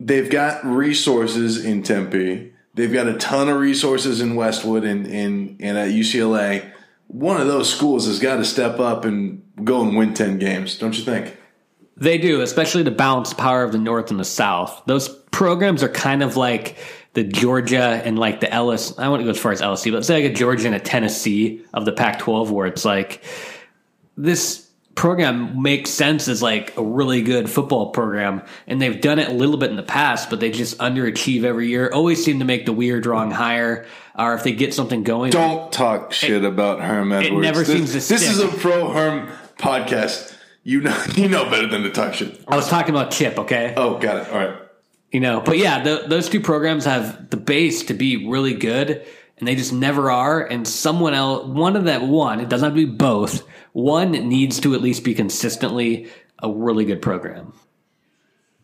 they've 0.00 0.28
got 0.28 0.64
resources 0.66 1.64
in 1.64 1.84
Tempe. 1.84 2.52
They've 2.74 2.92
got 2.92 3.06
a 3.06 3.14
ton 3.14 3.48
of 3.48 3.60
resources 3.60 4.20
in 4.20 4.34
Westwood 4.34 4.82
and 4.82 5.06
and, 5.06 5.56
and 5.60 5.78
at 5.78 5.90
UCLA. 5.90 6.72
One 7.06 7.40
of 7.40 7.46
those 7.46 7.72
schools 7.72 8.06
has 8.06 8.18
got 8.18 8.38
to 8.38 8.44
step 8.44 8.80
up 8.80 9.04
and 9.04 9.43
go 9.62 9.82
and 9.82 9.96
win 9.96 10.14
ten 10.14 10.38
games, 10.38 10.78
don't 10.78 10.96
you 10.96 11.04
think? 11.04 11.36
They 11.96 12.18
do, 12.18 12.40
especially 12.40 12.82
the 12.82 12.90
balanced 12.90 13.38
power 13.38 13.62
of 13.62 13.70
the 13.70 13.78
North 13.78 14.10
and 14.10 14.18
the 14.18 14.24
South. 14.24 14.82
Those 14.86 15.08
programs 15.08 15.82
are 15.82 15.88
kind 15.88 16.22
of 16.22 16.36
like 16.36 16.76
the 17.12 17.22
Georgia 17.22 18.02
and 18.04 18.18
like 18.18 18.40
the 18.40 18.52
Ellis. 18.52 18.98
I 18.98 19.08
won't 19.08 19.22
go 19.22 19.30
as 19.30 19.38
far 19.38 19.52
as 19.52 19.60
LSU, 19.60 19.92
but 19.92 20.04
say 20.04 20.22
like 20.22 20.32
a 20.32 20.34
Georgia 20.34 20.66
and 20.66 20.74
a 20.74 20.80
Tennessee 20.80 21.64
of 21.72 21.84
the 21.84 21.92
Pac-12, 21.92 22.50
where 22.50 22.66
it's 22.66 22.84
like 22.84 23.22
this 24.16 24.64
program 24.94 25.60
makes 25.60 25.90
sense 25.90 26.28
as 26.28 26.40
like 26.42 26.76
a 26.76 26.82
really 26.82 27.22
good 27.22 27.50
football 27.50 27.90
program 27.90 28.42
and 28.66 28.80
they've 28.80 29.00
done 29.00 29.18
it 29.18 29.28
a 29.28 29.32
little 29.32 29.56
bit 29.56 29.70
in 29.70 29.76
the 29.76 29.82
past 29.82 30.30
but 30.30 30.38
they 30.38 30.50
just 30.50 30.78
underachieve 30.78 31.42
every 31.42 31.68
year 31.68 31.90
always 31.92 32.24
seem 32.24 32.38
to 32.38 32.44
make 32.44 32.64
the 32.64 32.72
weird 32.72 33.04
wrong 33.04 33.30
hire 33.30 33.86
or 34.16 34.34
if 34.34 34.44
they 34.44 34.52
get 34.52 34.72
something 34.72 35.02
going 35.02 35.32
Don't 35.32 35.72
talk 35.72 36.12
shit 36.12 36.44
about 36.44 36.80
Herm 36.80 37.10
Edwards. 37.10 37.36
It 37.36 37.40
never 37.40 37.64
this, 37.64 37.68
seems 37.68 37.88
to 37.90 38.14
This 38.14 38.30
is 38.30 38.38
a 38.38 38.46
pro 38.46 38.92
Herm 38.92 39.28
podcast. 39.58 40.34
You 40.62 40.80
know, 40.80 41.04
you 41.14 41.28
know 41.28 41.48
better 41.50 41.66
than 41.68 41.82
to 41.82 41.90
talk 41.90 42.14
shit. 42.14 42.40
i 42.48 42.56
was 42.56 42.68
talking 42.68 42.94
about 42.94 43.10
chip 43.10 43.38
okay 43.38 43.74
Oh, 43.76 43.98
got 43.98 44.16
it. 44.26 44.32
All 44.32 44.38
right. 44.38 44.56
you 45.12 45.20
know 45.20 45.40
but 45.40 45.58
yeah 45.58 45.82
the, 45.82 46.04
those 46.06 46.28
two 46.30 46.40
programs 46.40 46.86
have 46.86 47.28
the 47.30 47.36
base 47.36 47.82
to 47.84 47.94
be 47.94 48.26
really 48.26 48.54
good 48.54 49.04
and 49.38 49.46
they 49.46 49.56
just 49.56 49.74
never 49.74 50.10
are 50.10 50.40
and 50.42 50.66
someone 50.66 51.12
else 51.12 51.46
one 51.46 51.76
of 51.76 51.84
that 51.84 52.00
one 52.02 52.40
it 52.40 52.48
doesn't 52.48 52.64
have 52.70 52.76
to 52.76 52.86
be 52.86 52.90
both 52.90 53.46
one 53.74 54.12
needs 54.12 54.58
to 54.60 54.74
at 54.74 54.80
least 54.80 55.04
be 55.04 55.12
consistently 55.14 56.08
a 56.42 56.50
really 56.50 56.86
good 56.86 57.02
program 57.02 57.52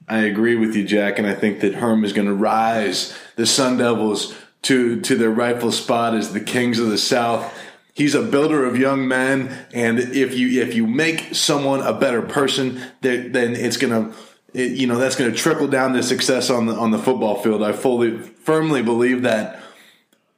I 0.09 0.21
agree 0.25 0.57
with 0.57 0.75
you, 0.75 0.85
Jack, 0.85 1.19
and 1.21 1.27
I 1.29 1.35
think 1.35 1.61
that 1.61 1.75
Herm 1.77 2.03
is 2.05 2.13
going 2.13 2.27
to 2.27 2.35
rise 2.35 3.17
the 3.37 3.47
Sun 3.47 3.77
Devils 3.77 4.35
to 4.63 5.01
to 5.03 5.15
their 5.17 5.31
rightful 5.31 5.71
spot 5.71 6.15
as 6.15 6.33
the 6.33 6.41
kings 6.41 6.81
of 6.81 6.89
the 6.89 6.99
South. 6.99 7.57
He's 7.95 8.15
a 8.15 8.23
builder 8.23 8.65
of 8.65 8.79
young 8.79 9.09
men, 9.09 9.67
and 9.73 9.99
if 9.99 10.35
you 10.35 10.63
if 10.63 10.75
you 10.75 10.87
make 10.87 11.35
someone 11.35 11.81
a 11.81 11.93
better 11.93 12.23
person, 12.23 12.81
then 13.01 13.33
then 13.33 13.55
it's 13.57 13.77
going 13.77 14.13
to 14.13 14.17
you 14.53 14.87
know 14.87 14.97
that's 14.97 15.17
going 15.17 15.31
to 15.31 15.37
trickle 15.37 15.69
down 15.69 15.93
to 15.95 16.03
success 16.03 16.51
on 16.51 16.67
the 16.67 16.75
on 16.75 16.93
the 16.93 16.99
football 16.99 17.43
field. 17.43 17.63
I 17.63 17.73
fully 17.73 18.19
firmly 18.19 18.83
believe 18.83 19.23
that. 19.23 19.61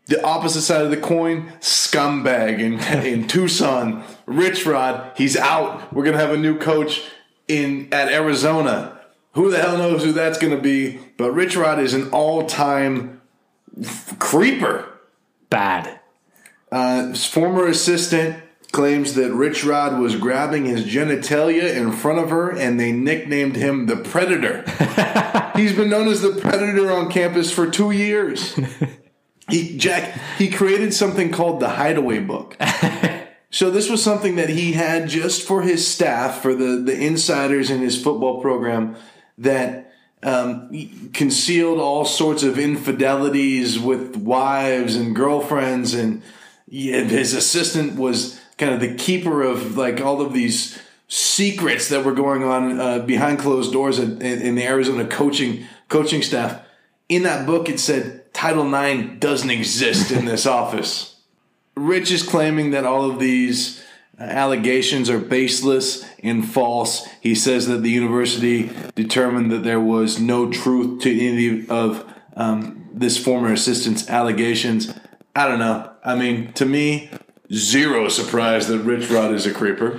The 0.06 0.22
opposite 0.24 0.62
side 0.62 0.82
of 0.82 0.90
the 0.90 0.96
coin, 0.96 1.52
scumbag 1.60 2.58
in, 2.58 2.80
in 3.06 3.28
Tucson, 3.28 4.02
Rich 4.26 4.66
Rod, 4.66 5.12
he's 5.16 5.36
out. 5.36 5.92
We're 5.92 6.04
gonna 6.04 6.18
have 6.18 6.32
a 6.32 6.36
new 6.36 6.58
coach 6.58 7.02
in 7.48 7.88
at 7.92 8.08
Arizona. 8.12 8.98
Who 9.34 9.50
the 9.50 9.58
hell 9.58 9.78
knows 9.78 10.04
who 10.04 10.12
that's 10.12 10.38
gonna 10.38 10.60
be? 10.60 10.98
But 11.16 11.32
Rich 11.32 11.56
Rod 11.56 11.78
is 11.78 11.94
an 11.94 12.10
all-time 12.10 13.20
f- 13.80 14.18
creeper. 14.18 14.88
bad 15.48 16.00
Uh, 16.72 17.08
his 17.08 17.26
former 17.26 17.66
assistant 17.66 18.42
claims 18.72 19.12
that 19.14 19.30
Rich 19.30 19.64
Rod 19.64 20.00
was 20.00 20.16
grabbing 20.16 20.64
his 20.64 20.86
genitalia 20.86 21.76
in 21.76 21.92
front 21.92 22.18
of 22.18 22.30
her, 22.30 22.50
and 22.50 22.80
they 22.80 22.90
nicknamed 22.90 23.56
him 23.56 23.86
the 23.86 23.96
Predator. 23.96 24.64
He's 25.54 25.76
been 25.76 25.90
known 25.90 26.08
as 26.08 26.22
the 26.22 26.40
Predator 26.40 26.90
on 26.90 27.10
campus 27.10 27.52
for 27.52 27.70
two 27.70 27.90
years. 27.90 28.58
He 29.50 29.76
Jack 29.76 30.18
he 30.38 30.48
created 30.48 30.94
something 30.94 31.30
called 31.30 31.60
the 31.60 31.68
Hideaway 31.68 32.20
Book. 32.20 32.56
so 33.50 33.70
this 33.70 33.90
was 33.90 34.02
something 34.02 34.36
that 34.36 34.48
he 34.48 34.72
had 34.72 35.08
just 35.08 35.46
for 35.46 35.60
his 35.62 35.86
staff, 35.86 36.40
for 36.40 36.54
the 36.54 36.80
the 36.82 36.98
insiders 36.98 37.70
in 37.70 37.80
his 37.80 38.02
football 38.02 38.40
program, 38.40 38.96
that 39.36 39.92
um, 40.22 40.70
concealed 41.12 41.80
all 41.80 42.06
sorts 42.06 42.42
of 42.42 42.58
infidelities 42.58 43.78
with 43.78 44.16
wives 44.16 44.96
and 44.96 45.14
girlfriends, 45.14 45.92
and 45.92 46.22
yeah, 46.74 47.02
his 47.02 47.34
assistant 47.34 47.98
was 47.98 48.40
kind 48.56 48.72
of 48.72 48.80
the 48.80 48.94
keeper 48.94 49.42
of 49.42 49.76
like 49.76 50.00
all 50.00 50.22
of 50.22 50.32
these 50.32 50.80
secrets 51.06 51.90
that 51.90 52.02
were 52.02 52.14
going 52.14 52.42
on 52.42 52.80
uh, 52.80 52.98
behind 53.00 53.38
closed 53.38 53.74
doors 53.74 53.98
in, 53.98 54.22
in 54.22 54.54
the 54.54 54.64
Arizona 54.64 55.06
coaching 55.06 55.66
coaching 55.90 56.22
staff. 56.22 56.62
In 57.10 57.24
that 57.24 57.44
book, 57.44 57.68
it 57.68 57.78
said 57.78 58.32
Title 58.32 58.74
IX 58.74 59.18
doesn't 59.20 59.50
exist 59.50 60.10
in 60.10 60.24
this 60.24 60.46
office. 60.60 61.20
Rich 61.76 62.10
is 62.10 62.22
claiming 62.22 62.70
that 62.70 62.86
all 62.86 63.10
of 63.10 63.18
these 63.18 63.82
uh, 64.18 64.22
allegations 64.22 65.10
are 65.10 65.18
baseless 65.18 66.08
and 66.22 66.48
false. 66.48 67.06
He 67.20 67.34
says 67.34 67.66
that 67.66 67.82
the 67.82 67.90
university 67.90 68.70
determined 68.94 69.50
that 69.52 69.62
there 69.62 69.80
was 69.80 70.18
no 70.18 70.50
truth 70.50 71.02
to 71.02 71.20
any 71.20 71.68
of 71.68 72.10
um, 72.34 72.88
this 72.94 73.22
former 73.22 73.52
assistant's 73.52 74.08
allegations. 74.08 74.94
I 75.34 75.48
don't 75.48 75.58
know. 75.58 75.90
I 76.04 76.14
mean, 76.14 76.52
to 76.54 76.66
me, 76.66 77.10
zero 77.52 78.08
surprise 78.08 78.68
that 78.68 78.80
Rich 78.80 79.10
Rod 79.10 79.32
is 79.32 79.46
a 79.46 79.52
creeper. 79.52 79.98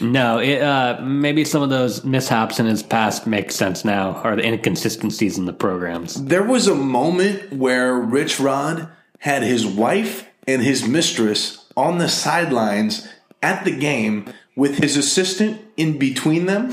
No, 0.00 0.38
it, 0.38 0.60
uh, 0.60 1.00
maybe 1.02 1.44
some 1.44 1.62
of 1.62 1.70
those 1.70 2.04
mishaps 2.04 2.58
in 2.58 2.66
his 2.66 2.82
past 2.82 3.26
make 3.26 3.52
sense 3.52 3.84
now, 3.84 4.20
or 4.24 4.36
the 4.36 4.44
inconsistencies 4.44 5.38
in 5.38 5.44
the 5.44 5.52
programs. 5.52 6.22
There 6.24 6.42
was 6.42 6.66
a 6.66 6.74
moment 6.74 7.52
where 7.52 7.94
Rich 7.94 8.40
Rod 8.40 8.88
had 9.20 9.42
his 9.42 9.66
wife 9.66 10.26
and 10.46 10.62
his 10.62 10.86
mistress 10.86 11.64
on 11.76 11.98
the 11.98 12.08
sidelines 12.08 13.08
at 13.42 13.64
the 13.64 13.76
game 13.76 14.32
with 14.56 14.78
his 14.78 14.96
assistant 14.96 15.60
in 15.76 15.98
between 15.98 16.46
them, 16.46 16.72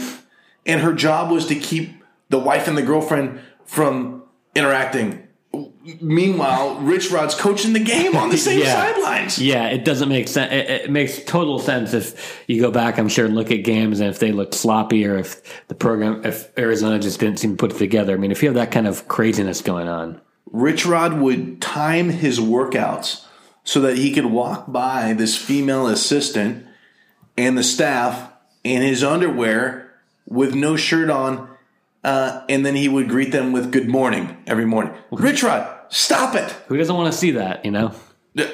and 0.66 0.82
her 0.82 0.94
job 0.94 1.32
was 1.32 1.46
to 1.48 1.56
keep 1.56 1.92
the 2.30 2.40
wife 2.40 2.68
and 2.68 2.78
the 2.78 2.82
girlfriend 2.82 3.40
from 3.66 4.24
interacting. 4.56 5.28
Meanwhile, 6.00 6.76
Rich 6.80 7.12
Rod's 7.12 7.36
coaching 7.36 7.74
the 7.74 7.80
game 7.80 8.16
on 8.16 8.30
the 8.30 8.38
same 8.48 8.60
Yeah. 8.60 8.94
sidelines. 8.94 9.38
Yeah, 9.40 9.68
it 9.68 9.84
doesn't 9.84 10.08
make 10.10 10.28
sense. 10.28 10.52
It, 10.54 10.70
it 10.70 10.92
makes 10.92 11.24
total 11.24 11.60
sense 11.60 11.94
if 11.94 12.44
you 12.48 12.62
go 12.62 12.72
back, 12.72 12.98
I'm 12.98 13.10
sure, 13.10 13.26
and 13.26 13.36
look 13.36 13.52
at 13.52 13.58
games 13.64 14.00
and 14.00 14.10
if 14.10 14.20
they 14.20 14.32
looked 14.32 14.54
sloppy 14.54 15.06
or 15.06 15.18
if 15.18 15.68
the 15.68 15.76
program, 15.76 16.24
if 16.26 16.58
Arizona 16.58 17.00
just 17.00 17.20
didn't 17.20 17.40
seem 17.40 17.52
to 17.52 17.58
put 17.58 17.72
it 17.74 17.78
together. 17.78 18.14
I 18.14 18.18
mean, 18.18 18.32
if 18.32 18.42
you 18.42 18.48
have 18.50 18.56
that 18.56 18.72
kind 18.72 18.88
of 18.88 19.08
craziness 19.08 19.62
going 19.62 19.88
on, 19.88 20.22
Rich 20.52 20.86
Rod 20.86 21.14
would 21.20 21.62
time 21.62 22.10
his 22.10 22.40
workouts 22.40 23.26
so 23.64 23.82
that 23.82 23.98
he 23.98 24.12
could 24.14 24.26
walk 24.26 24.72
by 24.72 25.14
this 25.14 25.38
female 25.38 25.88
assistant 25.88 26.66
and 27.38 27.58
the 27.58 27.64
staff 27.64 28.32
in 28.64 28.82
his 28.82 29.04
underwear 29.04 29.92
with 30.28 30.54
no 30.56 30.76
shirt 30.76 31.10
on, 31.10 31.50
uh, 32.04 32.44
and 32.50 32.66
then 32.66 32.76
he 32.76 32.88
would 32.88 33.10
greet 33.10 33.32
them 33.32 33.52
with 33.52 33.72
"Good 33.72 33.88
morning" 33.88 34.38
every 34.48 34.66
morning. 34.66 34.94
Rich 35.12 35.44
Rod, 35.44 35.68
stop 35.90 36.36
it! 36.36 36.52
who 36.68 36.78
doesn't 36.78 36.96
want 36.96 37.12
to 37.12 37.18
see 37.18 37.32
that, 37.32 37.66
you 37.66 37.72
know? 37.72 37.94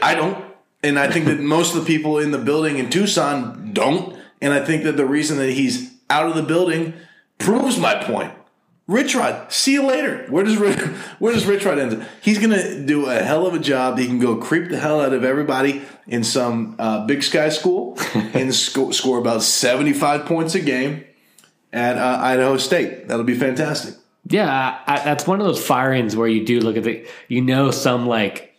I 0.01 0.15
don't, 0.15 0.43
and 0.83 0.97
I 0.97 1.09
think 1.09 1.25
that 1.25 1.39
most 1.39 1.75
of 1.75 1.81
the 1.81 1.87
people 1.87 2.17
in 2.19 2.31
the 2.31 2.37
building 2.37 2.77
in 2.77 2.89
Tucson 2.89 3.73
don't, 3.73 4.17
and 4.41 4.53
I 4.53 4.63
think 4.63 4.83
that 4.83 4.97
the 4.97 5.05
reason 5.05 5.37
that 5.37 5.51
he's 5.51 5.93
out 6.09 6.27
of 6.27 6.35
the 6.35 6.43
building 6.43 6.93
proves 7.37 7.77
my 7.77 7.95
point. 8.03 8.33
Rich 8.87 9.15
Rod, 9.15 9.51
see 9.51 9.73
you 9.73 9.85
later. 9.85 10.25
Where 10.29 10.45
does 10.45 10.55
Rich, 10.55 10.79
where 11.19 11.33
does 11.33 11.45
Rich 11.45 11.65
Rod 11.65 11.77
end? 11.77 12.01
Up? 12.01 12.07
He's 12.21 12.39
gonna 12.39 12.85
do 12.85 13.07
a 13.07 13.15
hell 13.15 13.45
of 13.45 13.53
a 13.53 13.59
job. 13.59 13.97
He 13.97 14.07
can 14.07 14.17
go 14.17 14.37
creep 14.37 14.69
the 14.69 14.79
hell 14.79 15.01
out 15.01 15.11
of 15.11 15.25
everybody 15.25 15.81
in 16.07 16.23
some 16.23 16.75
uh, 16.79 17.05
Big 17.05 17.21
Sky 17.21 17.49
school 17.49 17.97
and 18.13 18.55
sco- 18.55 18.91
score 18.91 19.19
about 19.19 19.43
seventy 19.43 19.91
five 19.91 20.25
points 20.25 20.55
a 20.55 20.61
game 20.61 21.03
at 21.77 21.97
uh, 21.97 22.19
Idaho 22.21 22.57
State. 22.57 23.07
That'll 23.07 23.23
be 23.23 23.37
fantastic. 23.37 23.95
Yeah, 24.29 24.79
I, 24.85 24.99
that's 25.03 25.25
one 25.25 25.39
of 25.39 25.45
those 25.45 25.63
firings 25.63 26.15
where 26.15 26.27
you 26.27 26.45
do 26.45 26.59
look 26.59 26.75
at 26.75 26.83
the, 26.83 27.07
you 27.29 27.41
know, 27.41 27.71
some 27.71 28.07
like 28.07 28.55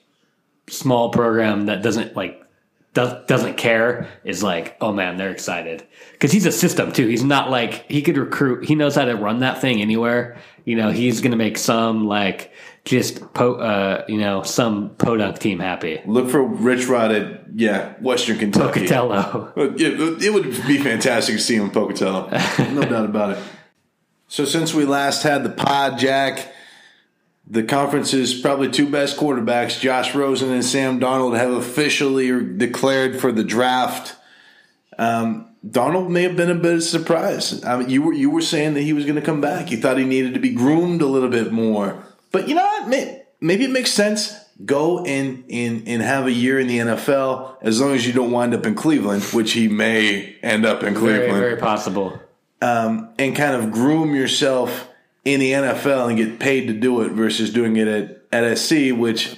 small 0.68 1.10
program 1.10 1.66
that 1.66 1.82
doesn't 1.82 2.16
like 2.16 2.42
does, 2.94 3.26
doesn't 3.26 3.56
care 3.56 4.08
is 4.24 4.42
like, 4.42 4.76
oh 4.80 4.92
man, 4.92 5.16
they're 5.16 5.30
excited 5.30 5.86
because 6.12 6.32
he's 6.32 6.46
a 6.46 6.52
system 6.52 6.92
too. 6.92 7.06
He's 7.06 7.24
not 7.24 7.50
like 7.50 7.90
he 7.90 8.02
could 8.02 8.16
recruit. 8.16 8.64
He 8.64 8.74
knows 8.74 8.94
how 8.94 9.04
to 9.04 9.14
run 9.14 9.40
that 9.40 9.60
thing 9.60 9.82
anywhere. 9.82 10.38
You 10.64 10.76
know, 10.76 10.90
he's 10.90 11.20
going 11.20 11.32
to 11.32 11.36
make 11.36 11.58
some 11.58 12.06
like 12.06 12.52
just 12.88 13.34
po, 13.34 13.54
uh, 13.54 14.04
you 14.08 14.16
know 14.16 14.42
some 14.42 14.90
podunk 14.96 15.38
team 15.38 15.58
happy. 15.58 16.00
Look 16.06 16.30
for 16.30 16.42
Rich 16.42 16.86
Rod 16.86 17.12
at 17.12 17.42
yeah 17.54 17.92
Western 18.00 18.38
Kentucky. 18.38 18.80
Pocatello. 18.80 19.52
It, 19.78 20.22
it 20.22 20.32
would 20.32 20.66
be 20.66 20.78
fantastic 20.78 21.36
to 21.36 21.40
see 21.40 21.56
him 21.56 21.64
in 21.64 21.70
Pocatello. 21.70 22.30
No 22.72 22.82
doubt 22.88 23.04
about 23.04 23.36
it. 23.36 23.38
So 24.26 24.44
since 24.44 24.72
we 24.72 24.84
last 24.84 25.22
had 25.22 25.44
the 25.44 25.50
pod, 25.50 25.98
Jack, 25.98 26.52
the 27.46 27.62
conference's 27.62 28.38
probably 28.38 28.70
two 28.70 28.88
best 28.88 29.18
quarterbacks, 29.18 29.78
Josh 29.78 30.14
Rosen 30.14 30.50
and 30.50 30.64
Sam 30.64 30.98
Darnold, 30.98 31.36
have 31.36 31.52
officially 31.52 32.56
declared 32.56 33.20
for 33.20 33.32
the 33.32 33.44
draft. 33.44 34.16
Um, 34.98 35.54
Darnold 35.66 36.08
may 36.08 36.22
have 36.22 36.36
been 36.36 36.50
a 36.50 36.54
bit 36.54 36.72
of 36.72 36.78
a 36.78 36.82
surprise. 36.82 37.62
I 37.64 37.78
mean, 37.78 37.90
you 37.90 38.02
were 38.02 38.12
you 38.14 38.30
were 38.30 38.40
saying 38.40 38.74
that 38.74 38.82
he 38.82 38.94
was 38.94 39.04
going 39.04 39.16
to 39.16 39.22
come 39.22 39.40
back. 39.40 39.70
You 39.70 39.76
thought 39.76 39.98
he 39.98 40.04
needed 40.04 40.34
to 40.34 40.40
be 40.40 40.50
groomed 40.50 41.02
a 41.02 41.06
little 41.06 41.28
bit 41.28 41.52
more, 41.52 42.02
but 42.32 42.48
you 42.48 42.54
know 42.54 42.64
what? 42.64 42.88
Maybe 43.40 43.64
it 43.64 43.70
makes 43.70 43.92
sense. 43.92 44.34
Go 44.64 45.04
in 45.04 45.44
and 45.50 45.86
and 45.86 46.02
have 46.02 46.26
a 46.26 46.32
year 46.32 46.58
in 46.58 46.66
the 46.66 46.78
NFL 46.78 47.56
as 47.62 47.80
long 47.80 47.94
as 47.94 48.06
you 48.06 48.12
don't 48.12 48.32
wind 48.32 48.54
up 48.54 48.66
in 48.66 48.74
Cleveland, 48.74 49.22
which 49.32 49.52
he 49.52 49.68
may 49.68 50.34
end 50.42 50.66
up 50.66 50.82
in 50.82 50.94
Cleveland 50.94 51.38
very 51.38 51.56
possible. 51.56 52.20
um, 52.60 53.10
and 53.18 53.36
kind 53.36 53.54
of 53.54 53.70
groom 53.70 54.16
yourself 54.16 54.88
in 55.24 55.38
the 55.38 55.52
NFL 55.52 56.08
and 56.08 56.16
get 56.16 56.40
paid 56.40 56.66
to 56.66 56.72
do 56.72 57.02
it 57.02 57.12
versus 57.12 57.52
doing 57.52 57.76
it 57.76 57.86
at, 57.86 58.22
at 58.32 58.58
SC, 58.58 58.90
which, 58.92 59.36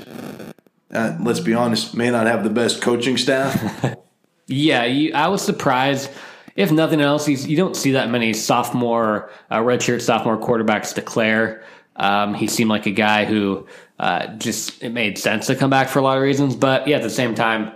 uh, 0.94 1.16
let's 1.20 1.40
be 1.40 1.52
honest, 1.52 1.94
may 1.94 2.10
not 2.10 2.26
have 2.26 2.42
the 2.44 2.50
best 2.50 2.80
coaching 2.80 3.16
staff. 3.18 3.96
Yeah, 4.52 4.84
you, 4.84 5.12
I 5.14 5.28
was 5.28 5.42
surprised. 5.42 6.10
If 6.56 6.72
nothing 6.72 7.00
else, 7.00 7.28
you 7.28 7.56
don't 7.56 7.76
see 7.76 7.92
that 7.92 8.10
many 8.10 8.32
sophomore, 8.32 9.30
uh, 9.48 9.58
redshirt 9.60 10.02
sophomore 10.02 10.36
quarterbacks 10.38 10.92
declare. 10.92 11.62
Um, 12.00 12.32
he 12.32 12.46
seemed 12.46 12.70
like 12.70 12.86
a 12.86 12.90
guy 12.90 13.26
who 13.26 13.66
uh, 13.98 14.28
just 14.38 14.82
it 14.82 14.88
made 14.88 15.18
sense 15.18 15.46
to 15.48 15.54
come 15.54 15.68
back 15.68 15.88
for 15.88 15.98
a 15.98 16.02
lot 16.02 16.16
of 16.16 16.22
reasons. 16.22 16.56
But 16.56 16.88
yeah, 16.88 16.96
at 16.96 17.02
the 17.02 17.10
same 17.10 17.34
time, 17.34 17.72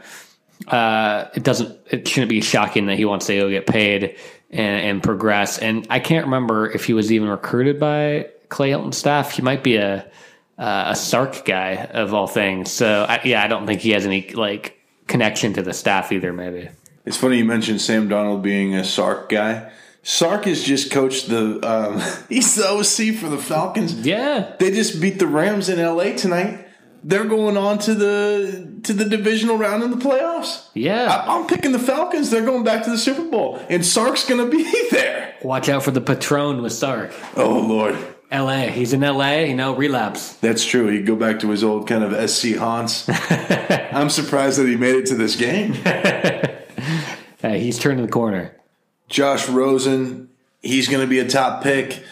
uh, 0.67 1.27
it 1.35 1.43
doesn't. 1.43 1.79
It 1.91 2.09
shouldn't 2.09 2.31
be 2.31 2.41
shocking 2.41 2.87
that 2.87 2.97
he 2.97 3.05
wants 3.05 3.27
to 3.27 3.37
go 3.37 3.51
get 3.51 3.67
paid 3.67 4.17
and, 4.51 4.87
and 4.87 5.03
progress. 5.03 5.59
And 5.59 5.87
I 5.91 6.01
can't 6.01 6.25
remember 6.25 6.71
if 6.71 6.87
he 6.87 6.95
was 6.95 7.13
even 7.13 7.29
recruited 7.29 7.79
by 7.79 8.31
Clay 8.49 8.71
Helton's 8.71 8.97
staff. 8.97 9.33
He 9.33 9.43
might 9.43 9.63
be 9.63 9.77
a 9.77 10.11
uh, 10.57 10.85
a 10.89 10.97
Sark 10.97 11.45
guy 11.45 11.75
of 11.77 12.15
all 12.15 12.27
things. 12.27 12.71
So 12.71 13.05
I, 13.07 13.21
yeah, 13.25 13.45
I 13.45 13.47
don't 13.47 13.67
think 13.67 13.83
he 13.83 13.91
has 13.91 14.07
any 14.07 14.31
like 14.31 14.81
connection 15.07 15.53
to 15.55 15.63
the 15.63 15.75
staff 15.75 16.13
either. 16.13 16.33
Maybe 16.33 16.71
It's 17.05 17.19
funny 17.19 17.37
you 17.37 17.45
mentioned 17.45 17.83
Sam 17.83 18.09
Darnold 18.09 18.41
being 18.41 18.75
a 18.75 18.85
Sark 18.85 19.29
guy. 19.29 19.71
Sark 20.05 20.45
has 20.45 20.63
just 20.63 20.93
coached 20.93 21.29
the. 21.29 21.59
Um, 21.67 22.01
he's 22.29 22.55
the 22.55 22.69
OC 22.69 23.17
for 23.19 23.29
the 23.29 23.39
Falcons. 23.39 23.95
yeah. 24.07 24.55
They 24.61 24.71
just 24.71 25.01
beat 25.01 25.19
the 25.19 25.27
Rams 25.27 25.69
in 25.69 25.79
LA 25.85 26.15
tonight. 26.15 26.61
They're 27.07 27.25
going 27.27 27.57
on 27.59 27.79
to 27.81 27.95
the 27.95 28.81
to 28.85 28.93
the 28.95 29.05
divisional 29.05 29.59
round 29.59 29.83
in 29.83 29.91
the 29.91 29.97
playoffs. 29.99 30.65
Yeah, 30.73 31.05
I, 31.07 31.37
I'm 31.37 31.47
picking 31.47 31.73
the 31.73 31.79
Falcons. 31.79 32.31
They're 32.31 32.47
going 32.47 32.65
back 32.65 32.85
to 32.85 32.91
the 32.91 32.97
Super 32.97 33.25
Bowl, 33.25 33.61
and 33.69 33.85
Sark's 33.85 34.27
going 34.27 34.43
to 34.43 34.57
be 34.57 34.63
there. 34.91 35.35
watch 35.43 35.69
out 35.69 35.83
for 35.83 35.91
the 35.91 36.01
Patron 36.01 36.63
with 36.63 36.73
Sark. 36.73 37.13
Oh 37.37 37.59
Lord, 37.61 37.99
L.A. 38.31 38.71
He's 38.71 38.95
in 38.95 39.05
L.A. 39.05 39.47
You 39.51 39.55
know, 39.55 39.75
relapse. 39.77 40.33
that's 40.37 40.65
true. 40.65 40.89
He'd 40.89 41.05
go 41.05 41.15
back 41.15 41.41
to 41.41 41.51
his 41.51 41.63
old 41.63 41.87
kind 41.87 42.03
of 42.05 42.31
SC 42.31 42.57
haunts. 42.57 43.07
I'm 43.31 44.09
surprised 44.09 44.59
that 44.59 44.67
he 44.67 44.77
made 44.77 44.95
it 44.95 45.05
to 45.07 45.15
this 45.15 45.37
game. 45.37 45.75
Hey, 47.43 47.61
he's 47.61 47.79
turning 47.79 48.05
the 48.07 48.11
corner. 48.11 48.57
Josh 49.09 49.49
Rosen, 49.49 50.31
he's 50.63 50.89
going 50.89 51.01
to 51.03 51.07
be 51.07 51.19
a 51.19 51.29
top 51.29 51.63
pick. 51.63 52.03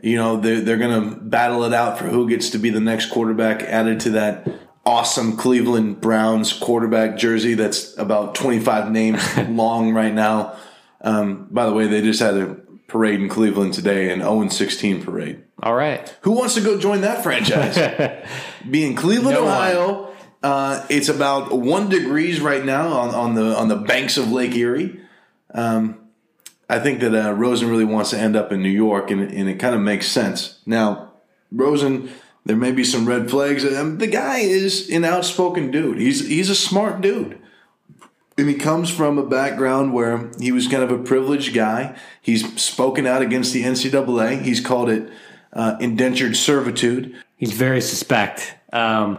You 0.00 0.16
know, 0.16 0.36
they're, 0.38 0.60
they're 0.60 0.78
going 0.78 1.10
to 1.10 1.16
battle 1.16 1.64
it 1.64 1.72
out 1.72 1.98
for 1.98 2.04
who 2.04 2.28
gets 2.28 2.50
to 2.50 2.58
be 2.58 2.70
the 2.70 2.80
next 2.80 3.10
quarterback 3.10 3.62
added 3.62 4.00
to 4.00 4.10
that 4.10 4.48
awesome 4.84 5.36
Cleveland 5.36 6.00
Browns 6.00 6.52
quarterback 6.52 7.16
jersey 7.16 7.54
that's 7.54 7.96
about 7.98 8.34
25 8.34 8.90
names 8.90 9.22
long 9.48 9.92
right 9.92 10.12
now. 10.12 10.56
Um, 11.00 11.46
by 11.50 11.66
the 11.66 11.72
way, 11.72 11.86
they 11.86 12.02
just 12.02 12.20
had 12.20 12.36
a 12.36 12.56
parade 12.88 13.20
in 13.20 13.28
Cleveland 13.28 13.74
today, 13.74 14.12
an 14.12 14.20
0 14.20 14.48
16 14.48 15.02
parade. 15.04 15.42
All 15.62 15.74
right. 15.74 16.12
Who 16.22 16.32
wants 16.32 16.54
to 16.54 16.60
go 16.60 16.78
join 16.78 17.02
that 17.02 17.22
franchise? 17.22 17.76
Be 18.70 18.84
in 18.84 18.96
Cleveland, 18.96 19.36
No. 19.36 19.46
Ohio. 19.46 20.08
Uh, 20.42 20.84
it's 20.90 21.08
about 21.08 21.52
one 21.56 21.88
degrees 21.88 22.40
right 22.40 22.64
now 22.64 22.88
on, 22.88 23.14
on 23.14 23.34
the 23.36 23.56
on 23.56 23.68
the 23.68 23.76
banks 23.76 24.16
of 24.16 24.32
Lake 24.32 24.56
Erie. 24.56 25.00
Um, 25.54 26.00
I 26.68 26.78
think 26.78 27.00
that 27.00 27.14
uh, 27.14 27.32
Rosen 27.32 27.68
really 27.68 27.84
wants 27.84 28.10
to 28.10 28.18
end 28.18 28.36
up 28.36 28.52
in 28.52 28.62
New 28.62 28.70
York, 28.70 29.10
and, 29.10 29.20
and 29.20 29.48
it 29.48 29.58
kind 29.58 29.74
of 29.74 29.80
makes 29.80 30.06
sense. 30.08 30.60
Now, 30.64 31.12
Rosen, 31.50 32.10
there 32.44 32.56
may 32.56 32.72
be 32.72 32.84
some 32.84 33.06
red 33.06 33.30
flags. 33.30 33.64
Um, 33.64 33.98
the 33.98 34.06
guy 34.06 34.38
is 34.38 34.88
an 34.90 35.04
outspoken 35.04 35.70
dude. 35.70 35.98
He's 35.98 36.26
he's 36.26 36.50
a 36.50 36.54
smart 36.54 37.00
dude. 37.00 37.38
And 38.38 38.48
he 38.48 38.54
comes 38.54 38.88
from 38.88 39.18
a 39.18 39.26
background 39.26 39.92
where 39.92 40.30
he 40.40 40.52
was 40.52 40.66
kind 40.66 40.82
of 40.82 40.90
a 40.90 40.98
privileged 40.98 41.54
guy. 41.54 41.96
He's 42.22 42.60
spoken 42.60 43.06
out 43.06 43.20
against 43.20 43.52
the 43.52 43.62
NCAA. 43.62 44.40
He's 44.40 44.58
called 44.58 44.88
it 44.88 45.10
uh, 45.52 45.76
indentured 45.80 46.34
servitude. 46.34 47.14
He's 47.36 47.52
very 47.52 47.82
suspect, 47.82 48.54
um, 48.72 49.18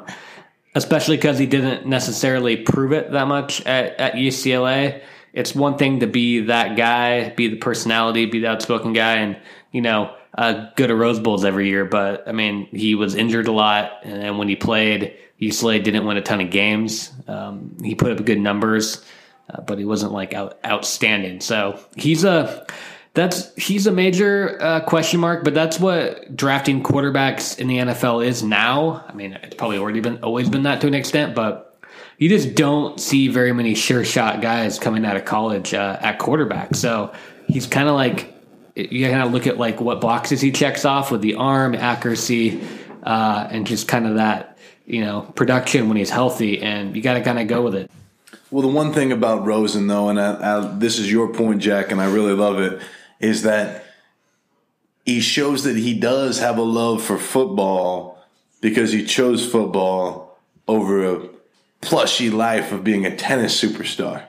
especially 0.73 1.17
because 1.17 1.38
he 1.38 1.45
didn't 1.45 1.86
necessarily 1.86 2.58
prove 2.58 2.91
it 2.91 3.12
that 3.12 3.27
much 3.27 3.62
at, 3.67 3.99
at 3.99 4.13
UCLA. 4.15 5.03
It's 5.33 5.55
one 5.55 5.77
thing 5.77 5.99
to 6.01 6.07
be 6.07 6.41
that 6.41 6.77
guy, 6.77 7.29
be 7.29 7.47
the 7.47 7.57
personality, 7.57 8.25
be 8.25 8.39
the 8.39 8.47
outspoken 8.47 8.93
guy, 8.93 9.15
and 9.15 9.37
you 9.71 9.81
know, 9.81 10.15
uh, 10.37 10.69
go 10.75 10.87
to 10.87 10.95
Rose 10.95 11.19
Bowls 11.19 11.43
every 11.43 11.67
year. 11.67 11.85
But 11.85 12.27
I 12.27 12.31
mean, 12.31 12.67
he 12.67 12.95
was 12.95 13.15
injured 13.15 13.47
a 13.47 13.51
lot, 13.51 13.99
and 14.03 14.37
when 14.37 14.47
he 14.47 14.55
played, 14.55 15.15
UCLA 15.41 15.83
didn't 15.83 16.05
win 16.05 16.17
a 16.17 16.21
ton 16.21 16.39
of 16.39 16.51
games. 16.51 17.11
Um, 17.27 17.75
he 17.83 17.95
put 17.95 18.11
up 18.11 18.25
good 18.25 18.39
numbers, 18.39 19.03
uh, 19.49 19.61
but 19.61 19.79
he 19.79 19.85
wasn't 19.85 20.11
like 20.11 20.33
out, 20.33 20.59
outstanding. 20.65 21.41
So 21.41 21.79
he's 21.95 22.23
a 22.23 22.65
that's 23.13 23.53
he's 23.55 23.85
a 23.87 23.91
major 23.91 24.57
uh, 24.61 24.79
question 24.81 25.19
mark, 25.19 25.43
but 25.43 25.53
that's 25.53 25.79
what 25.79 26.35
drafting 26.35 26.81
quarterbacks 26.81 27.59
in 27.59 27.67
the 27.67 27.77
NFL 27.77 28.25
is 28.25 28.43
now. 28.43 29.05
I 29.07 29.13
mean, 29.13 29.33
it's 29.33 29.55
probably 29.55 29.77
already 29.77 29.99
been 29.99 30.23
always 30.23 30.49
been 30.49 30.63
that 30.63 30.81
to 30.81 30.87
an 30.87 30.93
extent, 30.93 31.35
but 31.35 31.72
you 32.17 32.30
just 32.30 32.56
don't 32.56 32.99
see 32.99 33.28
very 33.28 33.54
many 33.54 33.76
sure 33.76 34.04
shot 34.06 34.41
guys 34.41 34.80
coming 34.80 35.06
out 35.06 35.17
of 35.17 35.26
college 35.26 35.73
uh, 35.73 35.97
at 36.02 36.19
quarterback. 36.19 36.76
So 36.76 37.13
he's 37.47 37.67
kind 37.67 37.89
of 37.89 37.95
like 37.95 38.34
you 38.76 39.08
kind 39.10 39.23
of 39.23 39.32
look 39.32 39.47
at 39.47 39.58
like 39.58 39.80
what 39.80 40.02
boxes 40.02 40.41
he 40.41 40.52
checks 40.52 40.86
off 40.86 41.12
with 41.12 41.21
the 41.21 41.36
arm 41.36 41.76
accuracy 41.76 42.62
uh, 43.04 43.47
and 43.52 43.67
just 43.67 43.88
kind 43.88 44.08
of 44.08 44.15
that 44.15 44.58
you 44.86 45.02
know 45.02 45.21
production 45.36 45.88
when 45.88 45.97
he's 45.97 46.10
healthy, 46.10 46.62
and 46.62 46.95
you 46.95 47.02
got 47.02 47.13
to 47.13 47.21
kind 47.21 47.39
of 47.39 47.47
go 47.47 47.62
with 47.62 47.76
it. 47.76 47.91
Well, 48.52 48.62
the 48.62 48.67
one 48.67 48.93
thing 48.93 49.12
about 49.12 49.45
Rosen, 49.45 49.88
though, 49.88 50.10
and 50.10 50.19
I, 50.19 50.60
I, 50.60 50.78
this 50.78 50.99
is 50.99 51.12
your 51.12 51.34
point, 51.34 51.62
Jack, 51.62 51.91
and 51.91 51.99
I 51.99 52.06
really 52.12 52.34
love 52.34 52.60
it, 52.60 52.82
is 53.19 53.43
that 53.43 53.86
he 55.06 55.21
shows 55.21 55.63
that 55.63 55.76
he 55.76 55.97
does 55.97 56.39
have 56.39 56.58
a 56.58 56.63
love 56.63 57.04
for 57.04 57.17
football 57.17 58.23
because 58.62 58.91
he 58.91 59.04
chose 59.06 59.49
football 59.49 60.38
over 60.67 61.04
a 61.04 61.30
plushy 61.83 62.29
life 62.29 62.71
of 62.71 62.83
being 62.83 63.05
a 63.05 63.15
tennis 63.15 63.59
superstar. 63.61 64.25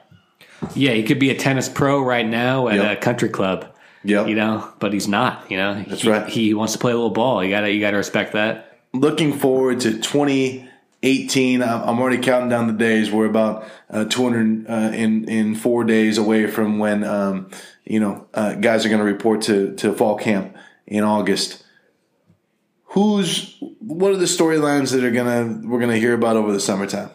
Yeah, 0.73 0.91
he 0.91 1.03
could 1.03 1.19
be 1.19 1.29
a 1.29 1.35
tennis 1.35 1.67
pro 1.69 2.01
right 2.01 2.25
now 2.27 2.67
at 2.67 2.75
Yep. 2.75 2.97
a 2.97 3.01
country 3.01 3.29
club. 3.29 3.65
Yep. 4.03 4.27
you 4.27 4.35
know, 4.35 4.71
but 4.79 4.93
he's 4.93 5.07
not. 5.07 5.49
You 5.49 5.57
know, 5.57 5.83
That's 5.87 6.03
he, 6.03 6.09
right. 6.09 6.27
He 6.29 6.53
wants 6.53 6.73
to 6.73 6.79
play 6.79 6.91
a 6.91 6.95
little 6.95 7.09
ball. 7.09 7.43
You 7.43 7.49
gotta, 7.49 7.71
you 7.71 7.79
gotta 7.79 7.97
respect 7.97 8.33
that. 8.33 8.79
Looking 8.93 9.33
forward 9.33 9.79
to 9.81 9.99
2018. 9.99 11.63
I'm 11.63 11.81
I'm 11.89 11.99
already 11.99 12.19
counting 12.21 12.49
down 12.49 12.67
the 12.67 12.73
days. 12.73 13.11
We're 13.11 13.25
about 13.25 13.65
uh, 13.89 14.05
200 14.05 14.67
uh, 14.69 14.73
in 14.93 15.27
in 15.27 15.55
four 15.55 15.83
days 15.83 16.17
away 16.19 16.45
from 16.47 16.77
when 16.79 17.03
um, 17.03 17.49
you 17.83 17.99
know 17.99 18.27
uh, 18.33 18.53
guys 18.53 18.85
are 18.85 18.89
going 18.89 18.99
to 18.99 19.05
report 19.05 19.41
to 19.43 19.73
to 19.77 19.91
fall 19.93 20.17
camp 20.17 20.55
in 20.87 21.03
August. 21.03 21.63
Who's 22.89 23.57
what 23.79 24.11
are 24.11 24.17
the 24.17 24.25
storylines 24.25 24.91
that 24.93 25.03
are 25.03 25.11
gonna 25.11 25.61
we're 25.67 25.79
gonna 25.79 25.97
hear 25.97 26.13
about 26.13 26.37
over 26.37 26.51
the 26.53 26.59
summertime? 26.59 27.09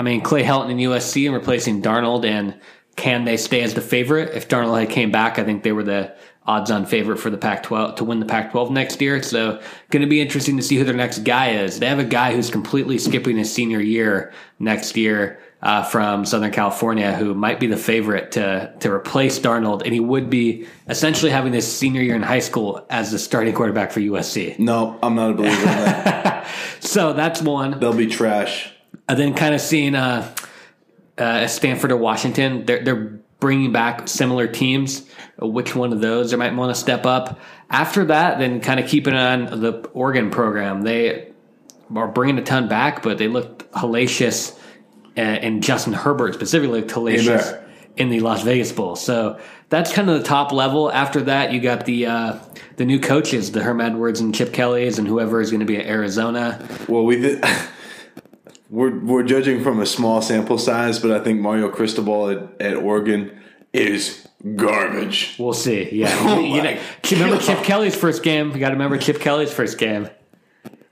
I 0.00 0.02
mean, 0.02 0.22
Clay 0.22 0.42
Helton 0.42 0.70
in 0.70 0.78
USC 0.78 1.26
and 1.26 1.34
replacing 1.34 1.82
Darnold, 1.82 2.24
and 2.24 2.58
can 2.96 3.26
they 3.26 3.36
stay 3.36 3.60
as 3.60 3.74
the 3.74 3.82
favorite? 3.82 4.34
If 4.34 4.48
Darnold 4.48 4.80
had 4.80 4.88
came 4.88 5.10
back, 5.10 5.38
I 5.38 5.44
think 5.44 5.62
they 5.62 5.72
were 5.72 5.82
the 5.82 6.16
odds-on 6.46 6.86
favorite 6.86 7.18
for 7.18 7.28
the 7.28 7.36
Pac-12 7.36 7.96
to 7.96 8.04
win 8.04 8.18
the 8.18 8.24
Pac-12 8.24 8.70
next 8.70 8.98
year. 9.02 9.22
So, 9.22 9.60
going 9.90 10.00
to 10.00 10.08
be 10.08 10.22
interesting 10.22 10.56
to 10.56 10.62
see 10.62 10.76
who 10.76 10.84
their 10.84 10.94
next 10.94 11.18
guy 11.18 11.50
is. 11.50 11.80
They 11.80 11.86
have 11.86 11.98
a 11.98 12.04
guy 12.04 12.34
who's 12.34 12.48
completely 12.48 12.96
skipping 12.96 13.36
his 13.36 13.52
senior 13.52 13.78
year 13.78 14.32
next 14.58 14.96
year 14.96 15.38
uh, 15.60 15.82
from 15.82 16.24
Southern 16.24 16.50
California, 16.50 17.14
who 17.14 17.34
might 17.34 17.60
be 17.60 17.66
the 17.66 17.76
favorite 17.76 18.32
to 18.32 18.72
to 18.80 18.90
replace 18.90 19.38
Darnold, 19.38 19.82
and 19.82 19.92
he 19.92 20.00
would 20.00 20.30
be 20.30 20.66
essentially 20.88 21.30
having 21.30 21.52
his 21.52 21.70
senior 21.70 22.00
year 22.00 22.16
in 22.16 22.22
high 22.22 22.38
school 22.38 22.86
as 22.88 23.12
the 23.12 23.18
starting 23.18 23.52
quarterback 23.52 23.92
for 23.92 24.00
USC. 24.00 24.58
No, 24.58 24.98
I'm 25.02 25.14
not 25.14 25.32
a 25.32 25.34
believer 25.34 25.60
in 25.60 25.66
that. 25.66 26.46
So 26.80 27.12
that's 27.12 27.42
one. 27.42 27.78
They'll 27.78 27.92
be 27.92 28.06
trash. 28.06 28.72
And 29.08 29.18
then 29.18 29.34
kind 29.34 29.54
of 29.54 29.60
seeing 29.60 29.94
uh, 29.94 30.34
uh, 31.18 31.46
Stanford 31.46 31.92
or 31.92 31.96
Washington, 31.96 32.64
they're, 32.64 32.84
they're 32.84 33.20
bringing 33.40 33.72
back 33.72 34.06
similar 34.08 34.46
teams. 34.46 35.06
Which 35.38 35.74
one 35.74 35.92
of 35.92 36.00
those 36.00 36.30
they 36.30 36.36
might 36.36 36.54
want 36.54 36.74
to 36.74 36.80
step 36.80 37.06
up? 37.06 37.40
After 37.70 38.04
that, 38.06 38.38
then 38.38 38.60
kind 38.60 38.78
of 38.78 38.88
keeping 38.88 39.14
on 39.14 39.60
the 39.60 39.88
Oregon 39.94 40.30
program. 40.30 40.82
They 40.82 41.32
are 41.96 42.08
bringing 42.08 42.38
a 42.38 42.42
ton 42.42 42.68
back, 42.68 43.02
but 43.02 43.18
they 43.18 43.28
looked 43.28 43.70
hellacious, 43.72 44.56
uh, 45.16 45.20
and 45.20 45.62
Justin 45.62 45.92
Herbert 45.92 46.34
specifically 46.34 46.80
looked 46.80 46.92
hellacious 46.92 47.48
Amen. 47.48 47.64
in 47.96 48.08
the 48.10 48.20
Las 48.20 48.42
Vegas 48.42 48.70
Bowl. 48.70 48.96
So 48.96 49.40
that's 49.70 49.92
kind 49.92 50.10
of 50.10 50.18
the 50.18 50.26
top 50.26 50.52
level. 50.52 50.92
After 50.92 51.22
that, 51.22 51.52
you 51.52 51.60
got 51.60 51.86
the 51.86 52.06
uh, 52.06 52.38
the 52.76 52.84
new 52.84 53.00
coaches, 53.00 53.52
the 53.52 53.62
Herm 53.62 53.80
Edwards 53.80 54.20
and 54.20 54.34
Chip 54.34 54.52
Kellys, 54.52 54.98
and 54.98 55.08
whoever 55.08 55.40
is 55.40 55.50
going 55.50 55.60
to 55.60 55.66
be 55.66 55.76
at 55.78 55.86
Arizona. 55.86 56.66
Well, 56.88 57.04
we 57.04 57.20
did. 57.20 57.44
We're, 58.70 58.98
we're 59.00 59.22
judging 59.24 59.62
from 59.64 59.80
a 59.80 59.86
small 59.86 60.22
sample 60.22 60.56
size, 60.58 60.98
but 61.00 61.10
I 61.10 61.22
think 61.24 61.40
Mario 61.40 61.68
Cristobal 61.70 62.30
at, 62.30 62.60
at 62.62 62.76
Oregon 62.76 63.36
is 63.72 64.26
garbage. 64.56 65.34
We'll 65.38 65.52
see. 65.52 65.88
Yeah, 65.92 66.16
Oh 66.20 66.40
you 66.40 66.62
know, 66.62 66.78
remember 67.10 67.38
Chip 67.38 67.64
Kelly's 67.64 67.96
first 67.96 68.22
game? 68.22 68.52
You 68.52 68.58
got 68.58 68.68
to 68.68 68.74
remember 68.74 68.96
Chip 68.96 69.20
Kelly's 69.20 69.52
first 69.52 69.76
game 69.78 70.08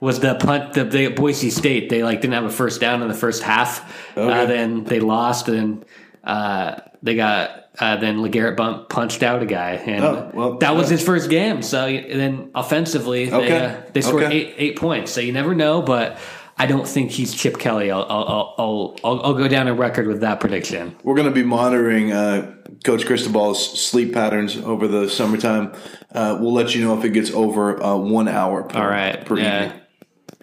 was 0.01 0.19
the 0.19 0.35
punt. 0.35 0.73
The, 0.73 0.83
the 0.83 1.07
Boise 1.09 1.49
State 1.49 1.89
they 1.89 2.03
like 2.03 2.21
didn't 2.21 2.33
have 2.33 2.45
a 2.45 2.49
first 2.49 2.79
down 2.81 3.01
in 3.01 3.07
the 3.07 3.13
first 3.13 3.43
half. 3.43 4.11
Okay. 4.17 4.41
Uh, 4.43 4.45
then 4.45 4.83
they 4.83 4.99
lost, 4.99 5.47
and 5.47 5.85
uh, 6.23 6.79
they 7.01 7.15
got 7.15 7.69
uh, 7.79 7.95
then 7.97 8.17
LeGarrette 8.17 8.55
Blount 8.57 8.89
punched 8.89 9.23
out 9.23 9.41
a 9.41 9.45
guy, 9.45 9.71
and 9.71 10.03
Oh, 10.03 10.31
well, 10.33 10.57
that 10.59 10.75
was 10.75 10.89
his 10.89 11.03
first 11.03 11.29
game. 11.29 11.61
So 11.61 11.85
then 11.87 12.51
offensively, 12.55 13.25
they 13.29 13.35
Okay. 13.35 13.65
uh, 13.65 13.81
they 13.93 14.01
scored 14.01 14.23
Okay. 14.23 14.35
eight 14.35 14.55
eight 14.57 14.75
points. 14.77 15.11
So 15.11 15.21
you 15.21 15.31
never 15.31 15.55
know, 15.55 15.81
but. 15.81 16.17
I 16.61 16.65
don't 16.65 16.85
think 16.87 17.09
he's 17.11 17.33
Chip 17.33 17.57
Kelly. 17.57 17.89
I'll 17.89 18.03
I'll 18.09 18.53
I'll, 18.57 18.95
I'll, 19.03 19.21
I'll 19.27 19.33
go 19.33 19.47
down 19.47 19.67
a 19.67 19.73
record 19.73 20.07
with 20.07 20.19
that 20.21 20.41
prediction. 20.41 20.93
We're 21.03 21.15
going 21.15 21.27
to 21.29 21.33
be 21.33 21.43
monitoring 21.43 22.11
uh, 22.11 22.53
Coach 22.83 23.05
Cristobal's 23.05 23.81
sleep 23.81 24.13
patterns 24.13 24.57
over 24.57 24.85
the 24.87 25.09
summertime. 25.09 25.71
Uh, 26.11 26.37
we'll 26.41 26.51
let 26.53 26.75
you 26.75 26.83
know 26.83 26.97
if 26.99 27.05
it 27.05 27.09
gets 27.13 27.31
over 27.31 27.81
uh, 27.81 27.95
one 27.95 28.27
hour 28.27 28.63
per, 28.63 28.77
All 28.79 28.87
right. 28.89 29.23
per 29.25 29.37
Yeah. 29.39 29.65
evening. 29.67 29.81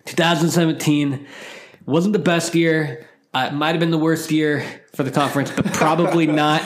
2017 0.07 1.27
wasn't 1.85 2.13
the 2.13 2.19
best 2.19 2.55
year. 2.55 3.07
Uh, 3.35 3.49
it 3.53 3.55
might 3.55 3.71
have 3.73 3.81
been 3.81 3.91
the 3.91 3.99
worst 3.99 4.31
year 4.31 4.65
for 4.95 5.03
the 5.03 5.11
conference, 5.11 5.51
but 5.51 5.67
probably 5.75 6.27
not. 6.45 6.63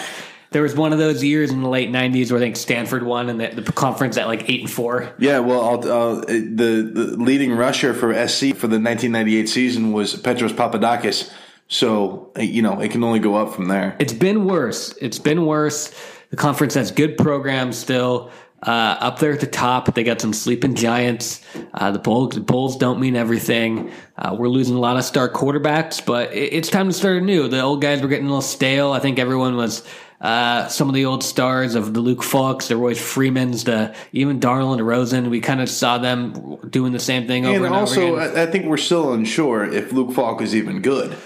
There 0.51 0.63
was 0.63 0.75
one 0.75 0.93
of 0.93 0.99
those 0.99 1.23
years 1.23 1.51
in 1.51 1.63
the 1.63 1.69
late 1.69 1.91
'90s 1.91 2.31
where 2.31 2.39
I 2.39 2.43
think 2.43 2.57
Stanford 2.57 3.05
won 3.05 3.29
and 3.29 3.41
the, 3.41 3.61
the 3.61 3.73
conference 3.73 4.17
at 4.17 4.27
like 4.27 4.49
eight 4.51 4.61
and 4.61 4.71
four. 4.71 5.15
Yeah, 5.19 5.39
well, 5.39 5.61
I'll, 5.61 5.93
uh, 5.93 6.21
the 6.23 6.91
the 6.93 7.17
leading 7.17 7.53
rusher 7.53 7.95
for 7.95 8.13
SC 8.27 8.55
for 8.57 8.67
the 8.67 8.81
1998 8.81 9.49
season 9.49 9.93
was 9.93 10.17
Petros 10.17 10.53
Papadakis. 10.53 11.33
So 11.69 12.33
you 12.37 12.63
know 12.63 12.81
it 12.81 12.91
can 12.91 13.05
only 13.05 13.21
go 13.21 13.37
up 13.37 13.55
from 13.55 13.69
there. 13.69 13.97
It's 14.01 14.13
been 14.13 14.45
worse. 14.45 14.93
It's 15.01 15.21
been 15.21 15.47
worse. 15.47 15.95
The 16.31 16.37
conference 16.37 16.75
has 16.75 16.91
good 16.91 17.17
programs 17.17 17.79
still. 17.79 18.31
Uh, 18.63 18.97
up 19.01 19.19
there 19.19 19.33
at 19.33 19.41
the 19.41 19.47
top, 19.47 19.95
they 19.95 20.05
got 20.05 20.21
some 20.21 20.35
sleeping 20.35 20.75
giants. 20.75 21.41
Uh, 21.73 21.91
the 21.93 21.99
Bulls, 21.99 22.39
Bulls 22.41 22.77
don't 22.77 23.01
mean 23.01 23.17
everything. 23.17 23.91
Uh, 24.19 24.37
we're 24.39 24.49
losing 24.49 24.77
a 24.77 24.79
lot 24.79 24.99
of 24.99 25.05
star 25.05 25.31
quarterbacks, 25.31 26.05
but 26.05 26.33
it, 26.35 26.53
it's 26.53 26.69
time 26.69 26.89
to 26.89 26.93
start 26.93 27.23
anew. 27.23 27.49
The 27.49 27.63
old 27.63 27.81
guys 27.81 28.03
were 28.03 28.09
getting 28.09 28.27
a 28.27 28.29
little 28.29 28.43
stale. 28.43 28.93
I 28.93 28.99
think 28.99 29.19
everyone 29.19 29.57
was 29.57 29.83
uh, 30.21 30.69
some 30.69 30.89
of 30.89 30.95
the 30.95 31.07
old 31.07 31.25
stars 31.25 31.75
of 31.75 31.95
the 31.95 32.01
Luke 32.01 32.21
Falks, 32.21 32.69
the 32.69 32.77
Royce 32.77 33.01
Freemans, 33.01 33.65
the 33.65 33.95
even 34.13 34.39
Darnold 34.39 34.75
and 34.75 34.87
Rosen. 34.87 35.31
We 35.31 35.41
kind 35.41 35.63
of 35.63 35.69
saw 35.69 35.97
them 35.99 36.59
doing 36.69 36.93
the 36.93 36.99
same 36.99 37.27
thing 37.27 37.47
over 37.47 37.57
and, 37.57 37.67
and 37.67 37.75
also, 37.75 38.03
over 38.03 38.21
again. 38.21 38.49
I 38.49 38.51
think 38.51 38.67
we're 38.67 38.77
still 38.77 39.15
unsure 39.15 39.65
if 39.65 39.93
Luke 39.93 40.13
Falk 40.13 40.43
is 40.43 40.55
even 40.55 40.83
good. 40.83 41.17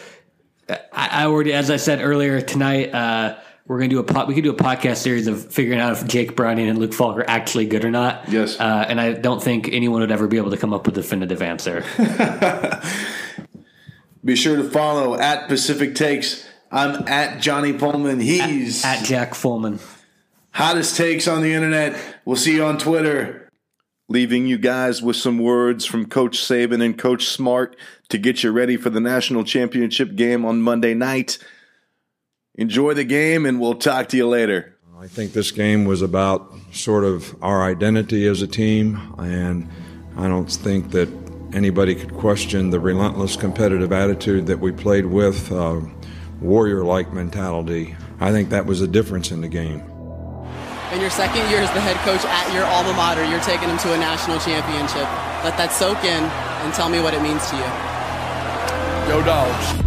I, 0.68 0.78
I 0.92 1.24
already, 1.24 1.52
as 1.52 1.70
I 1.70 1.76
said 1.76 2.00
earlier 2.00 2.40
tonight, 2.40 2.94
uh, 2.94 3.36
we're 3.66 3.78
gonna 3.78 3.88
do 3.88 3.98
a 3.98 4.04
pod, 4.04 4.28
we 4.28 4.34
could 4.34 4.44
do 4.44 4.52
a 4.52 4.56
podcast 4.56 4.98
series 4.98 5.26
of 5.26 5.52
figuring 5.52 5.80
out 5.80 5.92
if 5.92 6.06
Jake 6.06 6.36
Browning 6.36 6.68
and 6.68 6.78
Luke 6.78 6.92
Falk 6.92 7.16
are 7.16 7.28
actually 7.28 7.66
good 7.66 7.84
or 7.84 7.90
not. 7.90 8.28
Yes, 8.28 8.60
uh, 8.60 8.86
and 8.88 9.00
I 9.00 9.14
don't 9.14 9.42
think 9.42 9.68
anyone 9.72 10.02
would 10.02 10.12
ever 10.12 10.28
be 10.28 10.36
able 10.36 10.50
to 10.50 10.56
come 10.56 10.72
up 10.72 10.86
with 10.86 10.96
a 10.98 11.00
definitive 11.00 11.42
answer. 11.42 11.82
be 14.24 14.36
sure 14.36 14.56
to 14.56 14.64
follow 14.70 15.18
at 15.18 15.48
Pacific 15.48 15.94
Takes. 15.94 16.46
I'm 16.74 17.06
at 17.06 17.40
Johnny 17.40 17.72
Pullman. 17.72 18.18
He's 18.18 18.84
at, 18.84 18.98
at 18.98 19.06
Jack 19.06 19.34
Fullman. 19.34 19.80
Hottest 20.50 20.96
takes 20.96 21.28
on 21.28 21.40
the 21.40 21.52
internet. 21.52 21.96
We'll 22.24 22.34
see 22.36 22.56
you 22.56 22.64
on 22.64 22.78
Twitter. 22.78 23.48
Leaving 24.08 24.46
you 24.48 24.58
guys 24.58 25.00
with 25.00 25.14
some 25.14 25.38
words 25.38 25.86
from 25.86 26.06
Coach 26.06 26.38
Saban 26.38 26.84
and 26.84 26.98
Coach 26.98 27.26
Smart 27.26 27.76
to 28.08 28.18
get 28.18 28.42
you 28.42 28.50
ready 28.50 28.76
for 28.76 28.90
the 28.90 29.00
national 29.00 29.44
championship 29.44 30.16
game 30.16 30.44
on 30.44 30.60
Monday 30.62 30.94
night. 30.94 31.38
Enjoy 32.56 32.92
the 32.92 33.04
game, 33.04 33.46
and 33.46 33.60
we'll 33.60 33.76
talk 33.76 34.08
to 34.08 34.16
you 34.16 34.26
later. 34.26 34.76
I 34.98 35.06
think 35.06 35.32
this 35.32 35.52
game 35.52 35.84
was 35.84 36.02
about 36.02 36.52
sort 36.72 37.04
of 37.04 37.36
our 37.40 37.62
identity 37.62 38.26
as 38.26 38.42
a 38.42 38.46
team, 38.48 39.14
and 39.18 39.68
I 40.16 40.26
don't 40.26 40.50
think 40.50 40.90
that 40.90 41.08
anybody 41.52 41.94
could 41.94 42.14
question 42.14 42.70
the 42.70 42.80
relentless 42.80 43.36
competitive 43.36 43.92
attitude 43.92 44.46
that 44.46 44.58
we 44.58 44.72
played 44.72 45.06
with, 45.06 45.52
uh, 45.52 45.80
warrior 46.40 46.84
like 46.84 47.12
mentality. 47.12 47.96
I 48.20 48.32
think 48.32 48.50
that 48.50 48.66
was 48.66 48.80
a 48.80 48.88
difference 48.88 49.30
in 49.30 49.40
the 49.40 49.48
game. 49.48 49.80
In 50.92 51.00
your 51.00 51.10
second 51.10 51.48
year 51.50 51.60
as 51.60 51.72
the 51.72 51.80
head 51.80 51.96
coach 52.04 52.24
at 52.24 52.54
your 52.54 52.64
alma 52.66 52.92
mater, 52.92 53.24
you're 53.24 53.40
taking 53.40 53.68
them 53.68 53.78
to 53.78 53.92
a 53.94 53.98
national 53.98 54.38
championship. 54.38 55.08
Let 55.42 55.56
that 55.58 55.72
soak 55.72 56.04
in 56.04 56.22
and 56.22 56.72
tell 56.72 56.88
me 56.88 57.00
what 57.00 57.14
it 57.14 57.22
means 57.22 57.48
to 57.50 57.56
you. 57.56 57.68
Go, 59.08 59.22
dogs. 59.24 59.83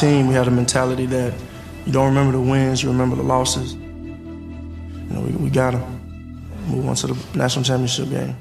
Team, 0.00 0.28
we 0.28 0.34
had 0.34 0.48
a 0.48 0.50
mentality 0.50 1.04
that 1.06 1.34
you 1.84 1.92
don't 1.92 2.06
remember 2.06 2.32
the 2.32 2.40
wins, 2.40 2.82
you 2.82 2.88
remember 2.88 3.16
the 3.16 3.22
losses. 3.22 3.74
You 3.74 3.80
know, 5.10 5.20
we, 5.20 5.32
we 5.32 5.50
got 5.50 5.72
to 5.72 5.78
move 6.68 6.88
on 6.88 6.94
to 6.96 7.08
the 7.08 7.38
national 7.38 7.64
championship 7.64 8.08
game. 8.08 8.34